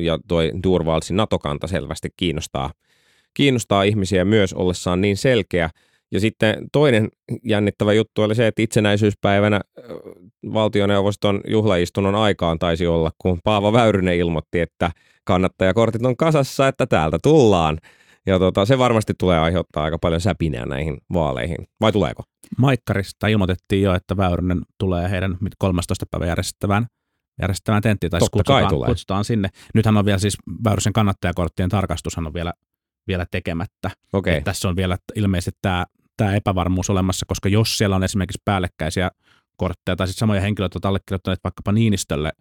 ja 0.00 0.18
toi 0.28 0.52
Turvalsin 0.62 1.16
NATO-kanta 1.16 1.66
selvästi 1.66 2.08
kiinnostaa, 2.16 2.70
kiinnostaa 3.34 3.82
ihmisiä 3.82 4.24
myös 4.24 4.52
ollessaan 4.52 5.00
niin 5.00 5.16
selkeä. 5.16 5.70
Ja 6.12 6.20
sitten 6.20 6.68
toinen 6.72 7.08
jännittävä 7.44 7.92
juttu 7.92 8.22
oli 8.22 8.34
se, 8.34 8.46
että 8.46 8.62
itsenäisyyspäivänä 8.62 9.60
valtioneuvoston 10.52 11.40
juhlaistunnon 11.48 12.14
aikaan 12.14 12.58
taisi 12.58 12.86
olla, 12.86 13.10
kun 13.18 13.38
Paavo 13.44 13.72
Väyrynen 13.72 14.16
ilmoitti, 14.16 14.60
että– 14.60 14.90
kannattajakortit 15.26 16.04
on 16.04 16.16
kasassa, 16.16 16.68
että 16.68 16.86
täältä 16.86 17.18
tullaan. 17.22 17.78
Ja 18.26 18.38
tota, 18.38 18.64
se 18.64 18.78
varmasti 18.78 19.12
tulee 19.18 19.38
aiheuttaa 19.38 19.84
aika 19.84 19.98
paljon 19.98 20.20
säpinää 20.20 20.66
näihin 20.66 20.98
vaaleihin. 21.12 21.56
Vai 21.80 21.92
tuleeko? 21.92 22.22
Maikkarista 22.58 23.26
ilmoitettiin 23.26 23.82
jo, 23.82 23.94
että 23.94 24.16
Väyrynen 24.16 24.60
tulee 24.78 25.10
heidän 25.10 25.36
13. 25.58 26.06
päivän 26.10 26.28
järjestävään 26.28 26.86
järjestävään 27.42 27.82
tenttiin, 27.82 28.10
tai 28.10 28.20
siis 28.20 28.30
kutsutaan, 28.30 28.86
kutsutaan 28.86 29.24
sinne. 29.24 29.48
Nythän 29.74 29.96
on 29.96 30.04
vielä 30.04 30.18
siis 30.18 30.36
Väyrysen 30.64 30.92
kannattajakorttien 30.92 31.68
tarkastushan 31.68 32.26
on 32.26 32.34
vielä, 32.34 32.52
vielä 33.06 33.26
tekemättä. 33.30 33.90
Okay. 34.12 34.40
tässä 34.40 34.68
on 34.68 34.76
vielä 34.76 34.96
ilmeisesti 35.14 35.58
tämä, 35.62 35.86
tämä 36.16 36.34
epävarmuus 36.34 36.90
olemassa, 36.90 37.26
koska 37.26 37.48
jos 37.48 37.78
siellä 37.78 37.96
on 37.96 38.04
esimerkiksi 38.04 38.42
päällekkäisiä 38.44 39.10
kortteja 39.56 39.96
tai 39.96 40.06
sitten 40.06 40.18
samoja 40.18 40.40
henkilöitä, 40.40 40.76
jotka 40.76 40.88
allekirjoittaneet 40.88 41.44
vaikkapa 41.44 41.72
Niinistölle 41.72 42.32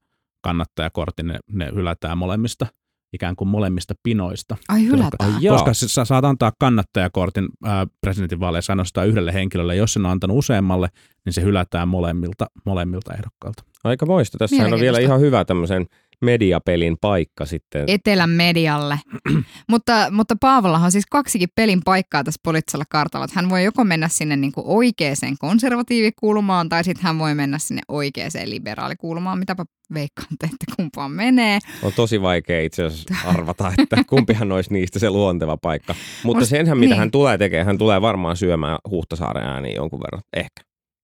kannattajakortin, 0.42 1.28
ne, 1.28 1.40
ne 1.48 1.72
hylätään 1.76 2.18
molemmista 2.18 2.68
ikään 3.14 3.36
kuin 3.36 3.48
molemmista 3.48 3.94
pinoista. 4.04 4.58
Ai 4.70 4.86
hylätään? 4.86 5.34
Koska, 5.34 5.66
koska 5.66 5.74
sä 5.74 6.06
saat 6.06 6.26
antaa 6.26 6.52
kannattajakortin 6.60 7.48
ää, 7.64 7.88
presidentinvaaleissa 8.02 8.74
ainoastaan 8.74 9.08
yhdelle 9.08 9.34
henkilölle. 9.34 9.76
Jos 9.76 9.94
sen 9.94 10.06
on 10.06 10.12
antanut 10.12 10.38
useammalle, 10.38 10.88
niin 11.26 11.34
se 11.34 11.42
hylätään 11.42 11.88
molemmilta, 11.88 12.46
molemmilta 12.66 13.14
ehdokkailta. 13.14 13.64
Aika 13.84 14.06
moista. 14.06 14.38
Tässä 14.38 14.66
on 14.66 14.80
vielä 14.80 15.00
ihan 15.00 15.20
hyvä 15.20 15.46
tämmöisen 15.46 15.86
mediapelin 16.22 16.98
paikka 17.02 17.46
sitten. 17.46 17.84
Etelän 17.88 18.30
medialle. 18.30 19.00
mutta, 19.72 20.08
mutta 20.12 20.36
Paavolla 20.42 20.78
on 20.78 20.92
siis 20.92 21.06
kaksikin 21.12 21.50
pelin 21.56 21.82
paikkaa 21.86 22.24
tässä 22.24 22.42
poliittisella 22.44 22.86
kartalla. 22.90 23.28
Hän 23.34 23.50
voi 23.50 23.64
joko 23.64 23.84
mennä 23.84 24.08
sinne 24.08 24.36
niin 24.36 24.52
kuin 24.52 24.68
oikeaan 24.68 25.16
konservatiivikulmaan 25.40 26.70
tai 26.70 26.84
sitten 26.84 27.04
hän 27.04 27.20
voi 27.20 27.36
mennä 27.36 27.60
sinne 27.60 27.82
oikeaan 27.88 28.32
liberaalikulmaan. 28.46 29.40
Mitäpä 29.40 29.66
veikkaan, 29.94 30.28
että 30.44 30.66
kumpaan 30.76 31.12
menee. 31.12 31.60
On 31.84 31.94
tosi 31.94 32.22
vaikea 32.22 32.62
itse 32.62 32.84
asiassa 32.84 33.16
arvata, 33.36 33.74
että 33.78 33.98
kumpihan 34.08 34.52
olisi 34.52 34.74
niistä 34.74 35.00
se 35.00 35.10
luonteva 35.10 35.58
paikka. 35.58 35.96
Mutta 36.24 36.40
Must, 36.40 36.50
senhän, 36.50 36.78
mitä 36.78 36.90
niin. 36.90 37.00
hän 37.00 37.12
tulee 37.12 37.38
tekemään, 37.38 37.66
hän 37.68 37.78
tulee 37.78 38.02
varmaan 38.02 38.38
syömään 38.38 38.78
Huhtasaaren 38.90 39.44
ääniin 39.44 39.76
jonkun 39.76 40.00
verran. 40.00 40.22
Ehkä. 40.34 40.62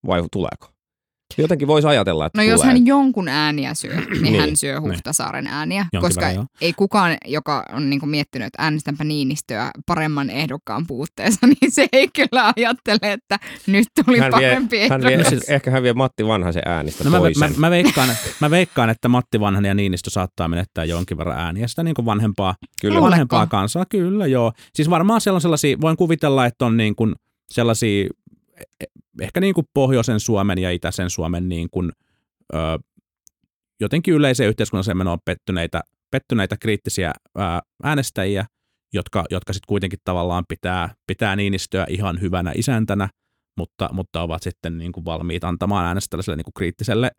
Vai 0.08 0.24
tuleeko? 0.32 0.81
Jotenkin 1.38 1.68
voisi 1.68 1.88
ajatella, 1.88 2.26
että 2.26 2.38
No 2.38 2.44
tulee. 2.44 2.52
jos 2.52 2.64
hän 2.64 2.86
jonkun 2.86 3.28
ääniä 3.28 3.74
syö, 3.74 3.96
niin, 3.96 4.22
niin 4.24 4.40
hän 4.40 4.58
syö 4.58 4.80
niin. 4.80 4.82
Huhtasaaren 4.82 5.48
ääniä, 5.48 5.86
Jonkin 5.94 6.08
koska 6.08 6.26
verran, 6.26 6.48
ei 6.62 6.74
kukaan, 6.74 7.18
joka 7.26 7.66
on 7.74 7.90
niinku 7.90 8.06
miettinyt, 8.06 8.46
että 8.46 8.64
äänestänpä 8.64 9.04
Niinistöä 9.04 9.72
paremman 9.86 10.30
ehdokkaan 10.30 10.88
puutteessa, 10.88 11.48
niin 11.62 11.72
se 11.72 11.88
ei 11.94 12.08
kyllä 12.16 12.54
ajattele, 12.56 13.12
että 13.12 13.40
nyt 13.68 13.88
tuli 14.06 14.20
hän 14.20 14.32
parempi 14.32 14.78
vie, 14.78 14.90
hän 14.90 15.02
vie, 15.02 15.24
siis, 15.24 15.50
Ehkä 15.50 15.72
hän 15.72 15.84
vie 15.84 15.94
Matti 15.94 16.28
Vanhasen 16.28 16.64
äänistä 16.66 17.04
no 17.04 17.10
mä, 17.10 17.20
mä, 17.20 17.50
mä, 17.58 17.70
veikkaan, 17.70 18.10
mä 18.40 18.50
veikkaan, 18.50 18.90
että 18.90 19.08
Matti 19.08 19.40
Vanhanen 19.40 19.70
ja 19.70 19.76
Niinistö 19.76 20.10
saattaa 20.10 20.48
menettää 20.48 20.86
jonkin 20.86 21.18
verran 21.18 21.40
ääniä. 21.40 21.68
Sitä 21.68 21.84
niin 21.84 21.96
kuin 21.96 22.06
vanhempaa, 22.06 22.56
kyllä. 22.82 23.02
vanhempaa 23.02 23.48
kansaa, 23.48 23.86
kyllä 23.90 24.28
joo. 24.28 24.52
Siis 24.76 24.90
varmaan 24.90 25.22
siellä 25.22 25.38
on 25.38 25.42
sellaisia, 25.42 25.78
voin 25.82 25.98
kuvitella, 25.98 26.46
että 26.46 26.66
on 26.66 26.78
niin 26.78 26.96
kuin 26.96 27.16
sellaisia 27.52 28.10
ehkä 29.22 29.40
niin 29.40 29.54
kuin 29.54 29.68
pohjoisen 29.74 30.20
Suomen 30.20 30.58
ja 30.58 30.72
itäisen 30.72 31.10
Suomen 31.10 31.50
niin 31.50 31.70
kuin, 31.72 31.92
ö, 32.54 32.58
jotenkin 33.80 34.14
yleiseen 34.14 34.50
yhteiskunnalliseen 34.50 34.98
menoon 34.98 35.20
pettyneitä, 35.26 35.82
pettyneitä 36.12 36.58
kriittisiä 36.58 37.14
ö, 37.38 37.42
äänestäjiä, 37.84 38.46
jotka, 38.94 39.26
jotka 39.30 39.54
sitten 39.54 39.68
kuitenkin 39.68 40.00
tavallaan 40.04 40.44
pitää, 40.48 40.96
pitää 41.08 41.36
Niinistöä 41.36 41.86
ihan 41.90 42.22
hyvänä 42.22 42.52
isäntänä, 42.56 43.10
mutta, 43.58 43.90
mutta 43.92 44.22
ovat 44.22 44.44
sitten 44.44 44.78
niin 44.78 44.92
kuin 44.92 45.06
valmiit 45.06 45.44
antamaan 45.44 45.86
äänestä 45.86 46.10
tällaiselle 46.10 46.38
niin 46.38 46.46
kuin 46.46 46.54
kriittiselle, 46.54 47.12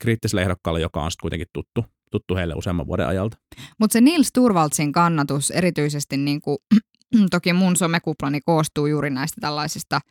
kriittiselle 0.00 0.42
ehdokkaalle, 0.42 0.80
joka 0.80 1.02
on 1.02 1.10
sitten 1.10 1.22
kuitenkin 1.22 1.48
tuttu, 1.52 1.84
tuttu 2.10 2.36
heille 2.36 2.54
useamman 2.54 2.86
vuoden 2.86 3.08
ajalta. 3.08 3.36
Mutta 3.80 3.92
se 3.92 4.00
Nils 4.00 4.28
Turvaldsin 4.32 4.92
kannatus 4.92 5.50
erityisesti, 5.50 6.16
niin 6.16 6.40
kuin, 6.40 6.58
toki 7.30 7.52
mun 7.52 7.76
somekuplani 7.76 8.40
koostuu 8.40 8.86
juuri 8.86 9.10
näistä 9.10 9.40
tällaisista– 9.40 10.00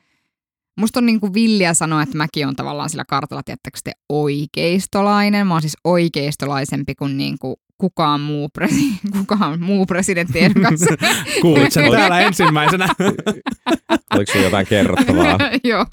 Musta 0.75 0.99
on 0.99 1.05
niin 1.05 1.19
kuin 1.19 1.33
villiä 1.33 1.73
sanoa, 1.73 2.01
että 2.01 2.17
mäkin 2.17 2.47
on 2.47 2.55
tavallaan 2.55 2.89
sillä 2.89 3.05
kartalla, 3.05 3.43
tiettäkö 3.43 3.79
te 3.83 3.91
oikeistolainen. 4.09 5.47
Mä 5.47 5.53
oon 5.53 5.61
siis 5.61 5.77
oikeistolaisempi 5.83 6.95
kuin, 6.95 7.17
niin 7.17 7.39
kuin 7.39 7.55
kukaan 7.77 8.21
muu, 8.21 8.49
presi- 8.59 8.99
kukaan 9.17 9.61
muu 9.61 9.85
presidenttiehdokas. 9.85 10.79
Kuulit 11.41 11.73
sen 11.73 11.91
täällä 11.91 12.19
ensimmäisenä. 12.19 12.87
Oliko 14.13 14.31
se 14.31 14.41
jotain 14.41 14.67
kerrottavaa? 14.67 15.37
Joo, 15.63 15.85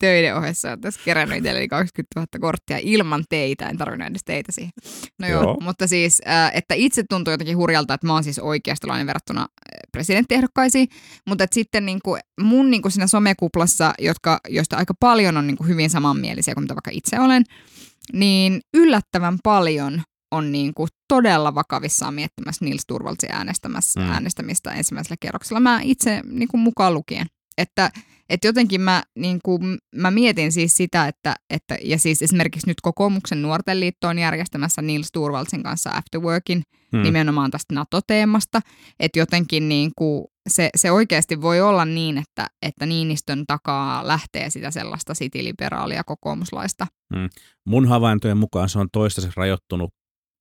töiden 0.00 0.36
ohessa 0.36 0.72
on 0.72 0.80
tässä 0.80 1.00
kerännyt 1.04 1.38
itselleni 1.38 1.68
20 1.68 2.20
000 2.20 2.26
korttia 2.40 2.78
ilman 2.82 3.24
teitä, 3.28 3.68
en 3.68 3.76
tarvinnut 3.76 4.08
edes 4.08 4.24
teitä 4.24 4.52
siihen. 4.52 4.72
No 5.20 5.28
joo, 5.28 5.42
Joo. 5.42 5.56
mutta 5.60 5.86
siis, 5.86 6.22
äh, 6.28 6.50
että 6.54 6.74
itse 6.74 7.04
tuntuu 7.10 7.32
jotenkin 7.32 7.56
hurjalta, 7.56 7.94
että 7.94 8.06
mä 8.06 8.12
oon 8.12 8.24
siis 8.24 8.38
oikeastolainen 8.38 9.06
verrattuna 9.06 9.40
äh, 9.40 9.46
presidenttiehdokkaisiin, 9.92 10.88
mutta 11.28 11.44
että 11.44 11.54
sitten 11.54 11.86
niin 11.86 12.00
kuin 12.04 12.20
mun 12.40 12.70
niin 12.70 12.82
kuin 12.82 12.92
siinä 12.92 13.06
somekuplassa, 13.06 13.94
jotka, 13.98 14.40
joista 14.48 14.76
aika 14.76 14.94
paljon 15.00 15.36
on 15.36 15.46
niin 15.46 15.56
kuin 15.56 15.68
hyvin 15.68 15.90
samanmielisiä 15.90 16.54
kuin 16.54 16.64
mitä 16.64 16.74
vaikka 16.74 16.90
itse 16.94 17.20
olen, 17.20 17.44
niin 18.12 18.60
yllättävän 18.74 19.38
paljon 19.44 20.02
on 20.34 20.52
niin 20.52 20.74
kuin 20.74 20.88
todella 21.08 21.54
vakavissaan 21.54 22.14
miettimässä 22.14 22.64
Nils 22.64 22.82
Turvaltsin 22.86 23.32
äänestämässä, 23.32 24.00
Mm. 24.00 24.06
mm. 24.06 24.12
äänestämistä 24.12 24.70
ensimmäisellä 24.72 25.16
kierroksella. 25.20 25.60
Mä 25.60 25.80
itse 25.82 26.22
niin 26.26 26.48
kuin 26.48 26.60
mukaan 26.60 26.94
lukien. 26.94 27.26
Että, 27.58 27.90
että 28.28 28.46
jotenkin 28.48 28.80
mä, 28.80 29.02
niin 29.18 29.38
kuin, 29.44 29.78
mä 29.94 30.10
mietin 30.10 30.52
siis 30.52 30.76
sitä, 30.76 31.08
että, 31.08 31.34
että, 31.50 31.78
ja 31.82 31.98
siis 31.98 32.22
esimerkiksi 32.22 32.66
nyt 32.66 32.80
kokoomuksen 32.82 33.42
nuorten 33.42 33.80
liitto 33.80 34.08
on 34.08 34.18
järjestämässä 34.18 34.82
Nils 34.82 35.08
Turvaltsin 35.12 35.62
kanssa 35.62 35.90
Afterworkin 35.90 36.62
Hmm. 36.92 36.98
mm. 36.98 37.02
nimenomaan 37.04 37.50
tästä 37.50 37.74
NATO-teemasta, 37.74 38.60
että 39.00 39.18
jotenkin 39.18 39.68
niin 39.68 39.90
kuin 39.98 40.24
se, 40.48 40.70
se 40.76 40.90
oikeasti 40.90 41.42
voi 41.42 41.60
olla 41.60 41.84
niin, 41.84 42.18
että, 42.18 42.46
että 42.62 42.86
Niinistön 42.86 43.44
takaa 43.46 44.06
lähtee 44.08 44.50
sitä 44.50 44.70
sellaista 44.70 45.14
sitiliberaalia 45.14 46.04
kokoomuslaista. 46.04 46.86
Mun 47.66 47.88
havaintojen 47.88 48.36
mukaan 48.36 48.68
se 48.68 48.78
on 48.78 48.88
toistaiseksi 48.92 49.36
rajoittunut 49.36 49.90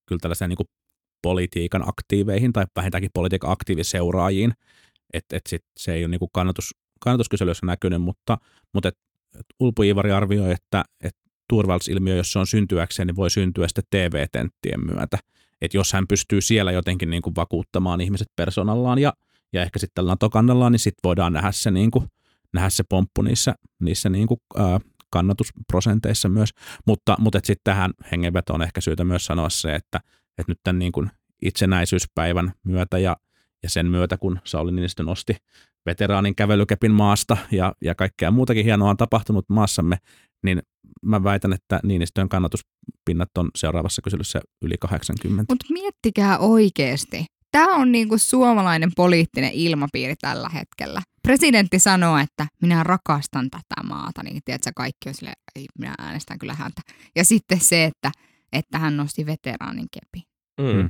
kyllä 0.05 0.19
tällaiseen 0.19 0.49
niin 0.49 0.67
politiikan 1.21 1.89
aktiiveihin 1.89 2.53
tai 2.53 2.65
vähintäänkin 2.75 3.11
politiikan 3.13 3.51
aktiiviseuraajiin. 3.51 4.53
Että 5.13 5.37
et 5.37 5.41
sit 5.49 5.65
se 5.79 5.93
ei 5.93 6.05
ole 6.05 6.11
niin 6.11 6.29
kannatus, 6.33 6.75
kannatuskyselyissä 6.99 7.65
näkynyt, 7.65 8.01
mutta, 8.01 8.37
mutta 8.73 8.89
et, 8.89 8.97
et 9.39 9.45
Ulpu 9.59 9.83
Iivari 9.83 10.11
arvioi, 10.11 10.51
että 10.51 10.83
et 11.03 11.15
Turvalds-ilmiö, 11.49 12.15
jos 12.15 12.31
se 12.31 12.39
on 12.39 12.47
syntyäkseen, 12.47 13.07
niin 13.07 13.15
voi 13.15 13.29
syntyä 13.29 13.67
sitten 13.67 13.83
TV-tenttien 13.89 14.85
myötä. 14.85 15.17
Että 15.61 15.77
jos 15.77 15.93
hän 15.93 16.07
pystyy 16.07 16.41
siellä 16.41 16.71
jotenkin 16.71 17.09
niin 17.09 17.21
kuin 17.21 17.35
vakuuttamaan 17.35 18.01
ihmiset 18.01 18.27
persoonallaan 18.35 18.99
ja, 18.99 19.13
ja 19.53 19.61
ehkä 19.61 19.79
sitten 19.79 20.05
NATO-kannallaan, 20.05 20.71
niin 20.71 20.79
sitten 20.79 20.99
voidaan 21.03 21.33
nähdä 21.33 21.51
se, 21.51 21.71
niin 21.71 21.91
kuin, 21.91 22.07
nähdä 22.53 22.69
se 22.69 22.83
pomppu 22.89 23.21
niissä, 23.21 23.55
niissä 23.81 24.09
niin 24.09 24.27
kuin, 24.27 24.39
ää, 24.57 24.79
kannatusprosenteissa 25.13 26.29
myös. 26.29 26.49
Mutta, 26.87 27.15
mutta 27.19 27.39
sitten 27.43 27.63
tähän 27.63 27.91
hengenvetoon 28.11 28.61
ehkä 28.61 28.81
syytä 28.81 29.03
myös 29.03 29.25
sanoa 29.25 29.49
se, 29.49 29.75
että, 29.75 29.99
että 30.37 30.51
nyt 30.51 30.59
tämän 30.63 30.79
niin 30.79 30.91
kuin 30.91 31.11
itsenäisyyspäivän 31.41 32.53
myötä 32.63 32.97
ja, 32.97 33.17
ja 33.63 33.69
sen 33.69 33.85
myötä, 33.85 34.17
kun 34.17 34.39
Sauli 34.43 34.71
Niinistö 34.71 35.03
nosti 35.03 35.35
veteraanin 35.85 36.35
kävelykepin 36.35 36.91
maasta 36.91 37.37
ja, 37.51 37.73
ja 37.81 37.95
kaikkea 37.95 38.31
muutakin 38.31 38.65
hienoa 38.65 38.89
on 38.89 38.97
tapahtunut 38.97 39.45
maassamme, 39.49 39.97
niin 40.43 40.61
mä 41.05 41.23
väitän, 41.23 41.53
että 41.53 41.79
Niinistön 41.83 42.29
kannatuspinnat 42.29 43.37
on 43.37 43.49
seuraavassa 43.55 44.01
kyselyssä 44.01 44.41
yli 44.61 44.75
80. 44.79 45.51
Mutta 45.51 45.65
miettikää 45.69 46.37
oikeasti. 46.37 47.25
Tämä 47.51 47.75
on 47.75 47.91
niinku 47.91 48.17
suomalainen 48.17 48.91
poliittinen 48.95 49.51
ilmapiiri 49.53 50.15
tällä 50.21 50.49
hetkellä. 50.49 51.01
Presidentti 51.27 51.79
sanoo, 51.79 52.17
että 52.17 52.47
minä 52.61 52.83
rakastan 52.83 53.49
tätä 53.49 53.83
maata, 53.87 54.23
niin 54.23 54.41
tiedätkö, 54.45 54.71
kaikki 54.75 55.09
on 55.09 55.13
silleen, 55.13 55.35
ei, 55.55 55.65
minä 55.79 55.93
äänestän 55.99 56.39
kyllä 56.39 56.53
häntä. 56.53 56.81
Ja 57.15 57.25
sitten 57.25 57.59
se, 57.59 57.83
että, 57.83 58.11
että 58.53 58.79
hän 58.79 58.97
nosti 58.97 59.25
veteraanin 59.25 59.87
kepi. 59.91 60.23
Mm. 60.61 60.77
Mm. 60.81 60.89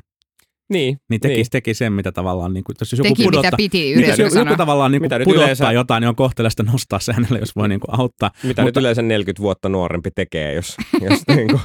Niin, 0.73 0.97
Niin 1.09 1.21
teki, 1.21 1.33
niin. 1.35 1.45
teki 1.51 1.73
sen, 1.73 1.93
mitä 1.93 2.11
tavallaan, 2.11 2.53
niin 2.53 2.63
kuin, 2.63 2.75
jos 2.79 2.91
joku 2.91 3.03
Teki 3.03 3.23
pudottaa, 3.23 3.47
mitä 3.47 3.57
piti 3.57 3.95
niin, 3.95 4.07
jos 4.19 4.35
joku, 4.35 4.55
tavallaan 4.57 4.91
niin 4.91 5.01
Mitä 5.01 5.15
kuin 5.17 5.23
pudottaa 5.25 5.43
yleensä- 5.45 5.71
jotain, 5.71 6.01
niin 6.01 6.09
on 6.09 6.15
kohteleista 6.15 6.63
nostaa 6.63 6.99
se 6.99 7.13
hänelle, 7.13 7.39
jos 7.39 7.55
voi 7.55 7.69
niin 7.69 7.79
kuin 7.79 7.99
auttaa. 7.99 8.31
Mitä 8.33 8.47
Mutta- 8.47 8.63
nyt 8.63 8.77
yleensä 8.77 9.01
40 9.01 9.41
vuotta 9.41 9.69
nuorempi 9.69 10.09
tekee, 10.15 10.53
jos, 10.53 10.77
jos 11.01 11.19
niin 11.35 11.47
kuin, 11.47 11.59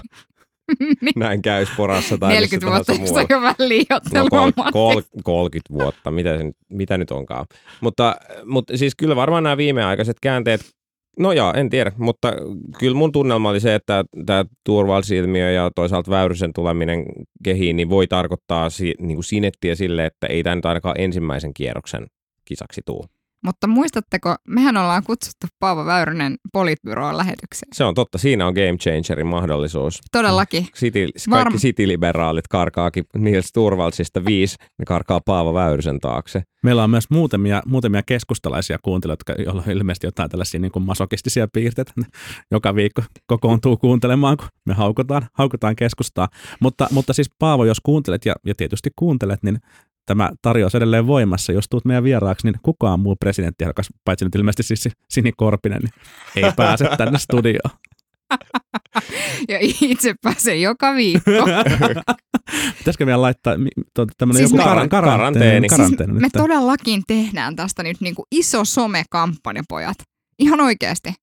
näin 1.16 1.42
käy 1.42 1.66
sporassa 1.66 2.18
tai 2.18 2.32
40 2.32 2.66
missä 2.66 2.92
vuotta, 2.92 2.94
muualla. 2.94 3.20
on 3.20 3.26
jo 3.30 3.40
vähän 3.40 3.54
liioittelua. 3.58 4.28
No, 4.46 4.52
kol, 4.72 4.72
kol, 4.72 5.02
30 5.24 5.74
vuotta, 5.74 6.10
mitä, 6.10 6.38
se, 6.38 6.44
nyt- 6.44 6.56
mitä 6.68 6.98
nyt 6.98 7.10
onkaan. 7.10 7.46
Mutta, 7.80 8.16
mutta 8.44 8.76
siis 8.76 8.94
kyllä 8.94 9.16
varmaan 9.16 9.42
nämä 9.42 9.56
viimeaikaiset 9.56 10.16
käänteet, 10.22 10.60
no 11.18 11.32
joo, 11.32 11.52
en 11.56 11.70
tiedä, 11.70 11.92
mutta 11.96 12.32
kyllä 12.78 12.96
mun 12.96 13.12
tunnelma 13.12 13.50
oli 13.50 13.60
se, 13.60 13.74
että 13.74 14.04
tämä 14.26 14.44
turvallisilmiö 14.64 15.50
ja 15.50 15.70
toisaalta 15.74 16.10
Väyrysen 16.10 16.52
tuleminen 16.52 17.04
kehiin 17.44 17.76
niin 17.76 17.90
voi 17.90 18.06
tarkoittaa 18.06 18.70
si, 18.70 18.94
niin 18.98 19.16
kuin 19.16 19.24
sinettiä 19.24 19.74
sille, 19.74 20.06
että 20.06 20.26
ei 20.26 20.42
tämä 20.42 20.56
nyt 20.56 20.66
ainakaan 20.66 21.00
ensimmäisen 21.00 21.54
kierroksen 21.54 22.06
kisaksi 22.44 22.80
tuu. 22.86 23.04
Mutta 23.44 23.66
muistatteko, 23.66 24.36
mehän 24.48 24.76
ollaan 24.76 25.02
kutsuttu 25.04 25.46
Paavo 25.58 25.86
Väyrynen 25.86 26.36
Politbyroon 26.52 27.16
lähetykseen. 27.16 27.70
Se 27.72 27.84
on 27.84 27.94
totta, 27.94 28.18
siinä 28.18 28.46
on 28.46 28.54
game 28.54 28.76
changerin 28.76 29.26
mahdollisuus. 29.26 30.00
Todellakin. 30.12 30.66
City, 30.74 31.06
Varm- 31.30 31.30
kaikki 31.30 31.58
city-liberaalit 31.58 32.48
karkaakin 32.48 33.04
Niels 33.16 33.52
Turvaldsista 33.52 34.24
viisi, 34.24 34.56
ne 34.78 34.84
karkaa 34.84 35.20
Paavo 35.24 35.54
Väyrysen 35.54 36.00
taakse. 36.00 36.42
Meillä 36.62 36.84
on 36.84 36.90
myös 36.90 37.10
muutamia, 37.10 37.62
muutamia 37.66 38.02
keskustalaisia 38.02 38.78
kuuntelijoita, 38.82 39.24
jotka- 39.32 39.42
joilla 39.42 39.62
on 39.66 39.72
ilmeisesti 39.72 40.06
jotain 40.06 40.30
tällaisia 40.30 40.60
niin 40.60 40.72
kuin 40.72 40.82
masokistisia 40.82 41.48
piirteitä. 41.52 41.92
Joka 42.50 42.74
viikko 42.74 43.02
kokoontuu 43.26 43.76
kuuntelemaan, 43.76 44.36
kun 44.36 44.48
me 44.64 44.74
haukutaan, 44.74 45.28
haukutaan 45.32 45.76
keskustaa. 45.76 46.28
Mutta, 46.60 46.88
mutta 46.90 47.12
siis 47.12 47.30
Paavo, 47.38 47.64
jos 47.64 47.80
kuuntelet 47.80 48.24
ja, 48.24 48.34
ja 48.46 48.54
tietysti 48.56 48.90
kuuntelet, 48.96 49.42
niin 49.42 49.58
tämä 50.08 50.30
tarjous 50.42 50.74
edelleen 50.74 51.06
voimassa. 51.06 51.52
Jos 51.52 51.64
tuut 51.70 51.84
meidän 51.84 52.04
vieraaksi, 52.04 52.46
niin 52.46 52.60
kukaan 52.62 53.00
muu 53.00 53.16
presidenttiehdokas, 53.20 53.86
paitsi 54.04 54.24
nyt 54.24 54.34
ilmeisesti 54.34 54.62
siis 54.76 54.94
Sini 55.10 55.32
Korpinen, 55.36 55.80
niin 56.34 56.44
ei 56.46 56.52
pääse 56.56 56.88
tänne 56.98 57.18
studioon. 57.18 57.70
Ja 59.48 59.58
itse 59.60 60.14
pääsen 60.22 60.62
joka 60.62 60.94
viikko. 60.94 61.30
Pitäisikö 62.78 63.06
vielä 63.06 63.22
laittaa 63.22 63.54
tuota, 63.94 64.12
tämmöinen 64.18 64.38
Siis 64.48 64.50
joku 64.50 64.56
me- 64.74 64.82
kar- 64.84 64.88
karanteeni. 64.88 65.68
karanteeni? 65.68 66.12
Siis 66.12 66.20
me 66.20 66.28
todellakin 66.32 67.02
tehdään 67.06 67.56
tästä 67.56 67.82
nyt 67.82 68.00
niinku 68.00 68.24
iso 68.32 68.64
somekampanja, 68.64 69.62
pojat. 69.68 69.96
Ihan 70.38 70.60
oikeasti. 70.60 71.14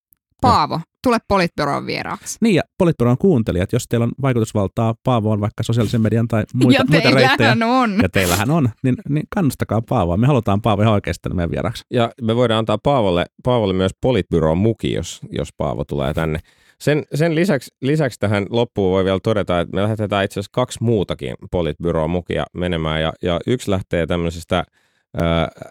Paavo, 0.42 0.82
tule 1.06 1.18
Politbyroon 1.28 1.86
vieraaksi. 1.86 2.38
Niin 2.42 2.56
ja 2.56 2.62
Politbyroon 2.78 3.18
kuuntelijat, 3.18 3.74
jos 3.74 3.88
teillä 3.90 4.04
on 4.04 4.12
vaikutusvaltaa 4.22 4.96
Paavoon 5.04 5.42
vaikka 5.42 5.64
sosiaalisen 5.64 6.02
median 6.02 6.28
tai 6.28 6.44
muita, 6.54 6.82
ja 6.82 6.86
muita 6.90 7.12
reittejä, 7.12 7.58
on. 7.66 8.00
ja 8.02 8.10
teillähän 8.10 8.52
on, 8.52 8.70
niin, 8.84 8.96
niin 9.10 9.26
kannustakaa 9.36 9.82
Paavoa. 9.90 10.18
Me 10.18 10.28
halutaan 10.28 10.62
Paavo 10.62 10.82
ihan 10.82 10.94
oikeasti 10.94 11.30
meidän 11.30 11.52
vieraaksi. 11.52 11.84
Ja 11.92 12.12
me 12.22 12.36
voidaan 12.36 12.60
antaa 12.60 12.78
Paavolle, 12.84 13.26
Paavolle 13.44 13.74
myös 13.74 13.92
politbyroon 14.02 14.58
muki, 14.58 14.94
jos, 14.94 15.22
jos 15.32 15.50
Paavo 15.58 15.84
tulee 15.84 16.14
tänne. 16.14 16.40
Sen, 16.80 17.04
sen 17.14 17.36
lisäksi, 17.36 17.76
lisäksi 17.82 18.20
tähän 18.20 18.46
loppuun 18.50 18.92
voi 18.92 19.06
vielä 19.06 19.20
todeta, 19.24 19.60
että 19.60 19.76
me 19.76 19.84
lähetetään 19.84 20.26
itse 20.26 20.40
asiassa 20.40 20.52
kaksi 20.54 20.84
muutakin 20.84 21.36
politbyroon 21.52 22.10
mukia 22.10 22.46
menemään. 22.54 23.02
Ja, 23.02 23.14
ja 23.22 23.40
yksi 23.48 23.72
lähtee 23.72 24.06
tämmöisestä 24.06 24.58
äh, 24.60 24.66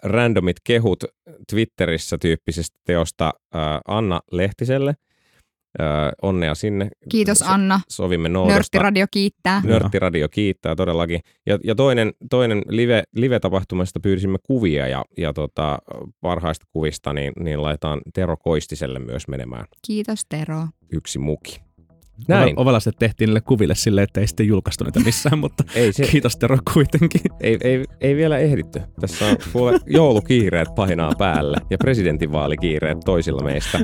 randomit 0.03 0.57
kehut 0.63 1.03
Twitterissä 1.49 2.17
tyyppisestä 2.17 2.79
teosta 2.83 3.33
äh, 3.55 3.61
Anna 3.87 4.21
Lehtiselle. 4.31 4.95
Äh, 5.81 6.11
onnea 6.21 6.55
sinne. 6.55 6.87
Kiitos 7.09 7.37
So- 7.39 7.45
Anna. 7.47 7.79
Sovimme 7.89 8.29
noudesta. 8.29 8.53
Nörttiradio 8.55 9.05
kiittää. 9.11 9.61
Nörttiradio 9.65 10.29
kiittää 10.29 10.75
todellakin. 10.75 11.19
Ja, 11.45 11.59
ja 11.63 11.75
toinen, 11.75 12.13
toinen 12.29 12.61
live, 12.69 13.03
live-tapahtumasta 13.15 13.99
pyysimme 13.99 14.37
kuvia 14.43 14.87
ja, 14.87 15.05
ja 15.17 15.33
tota, 15.33 15.79
parhaista 16.21 16.65
kuvista 16.73 17.13
niin, 17.13 17.33
niin 17.39 17.61
laitetaan 17.61 18.01
Tero 18.13 18.37
Koistiselle 18.37 18.99
myös 18.99 19.27
menemään 19.27 19.65
Kiitos 19.87 20.25
Tero. 20.29 20.67
yksi 20.91 21.19
muki. 21.19 21.64
Näin. 22.27 22.59
Ovelasti 22.59 22.89
tehtiin 22.99 23.27
niille 23.27 23.41
kuville 23.41 23.75
silleen, 23.75 24.03
että 24.03 24.21
ei 24.21 24.27
sitten 24.27 24.47
julkaistu 24.47 24.83
niitä 24.83 24.99
missään, 24.99 25.39
mutta 25.45 25.63
Ei, 25.75 25.93
se, 25.93 26.03
kiitos 26.03 26.37
Tero 26.37 26.57
kuitenkin. 26.73 27.21
ei, 27.41 27.57
ei, 27.63 27.83
ei 28.01 28.15
vielä 28.15 28.37
ehditty. 28.37 28.81
Tässä 29.01 29.25
on 29.25 29.37
kuule 29.53 29.79
joulukiireet 29.85 30.75
painaa 30.75 31.11
päälle 31.17 31.57
ja 31.69 31.77
presidentinvaalikiireet 31.77 32.97
toisilla 33.05 33.43
meistä. 33.43 33.79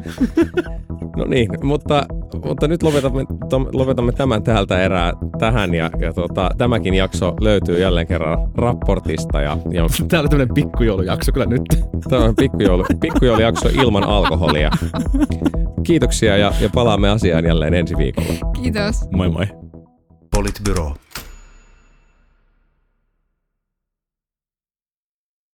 No 1.16 1.26
niin, 1.26 1.50
mutta, 1.64 2.06
mutta 2.46 2.68
nyt 2.68 2.84
lopetamme, 2.84 3.26
lopetamme 3.74 4.12
tämän 4.12 4.44
täältä 4.44 4.84
erää 4.84 5.14
tähän 5.40 5.74
ja, 5.74 5.90
ja 6.00 6.14
tota, 6.14 6.50
tämäkin 6.58 6.94
jakso 6.94 7.34
löytyy 7.42 7.80
jälleen 7.80 8.08
kerran 8.08 8.52
raportista 8.56 9.42
ja, 9.42 9.58
ja 9.72 9.86
Tää 10.10 10.20
oli 10.20 10.30
tämmönen 10.30 10.54
pikkujoulujakso 10.54 11.32
kyllä 11.32 11.46
nyt. 11.46 11.62
Tämä 12.10 12.26
on 12.26 12.36
pikkujoulu, 12.36 12.86
pikkujoulujakso 13.02 13.70
ilman 13.70 14.04
alkoholia. 14.04 14.72
Kiitoksia 15.84 16.38
ja, 16.38 16.54
ja 16.62 16.70
palaamme 16.74 17.10
asiaan 17.10 17.46
jälleen 17.46 17.74
ensi 17.74 17.98
viikolla. 17.98 18.21
Kiitos. 18.54 19.08
Moi 19.12 19.30
moi. 19.30 19.48
Politbyro. 20.32 20.96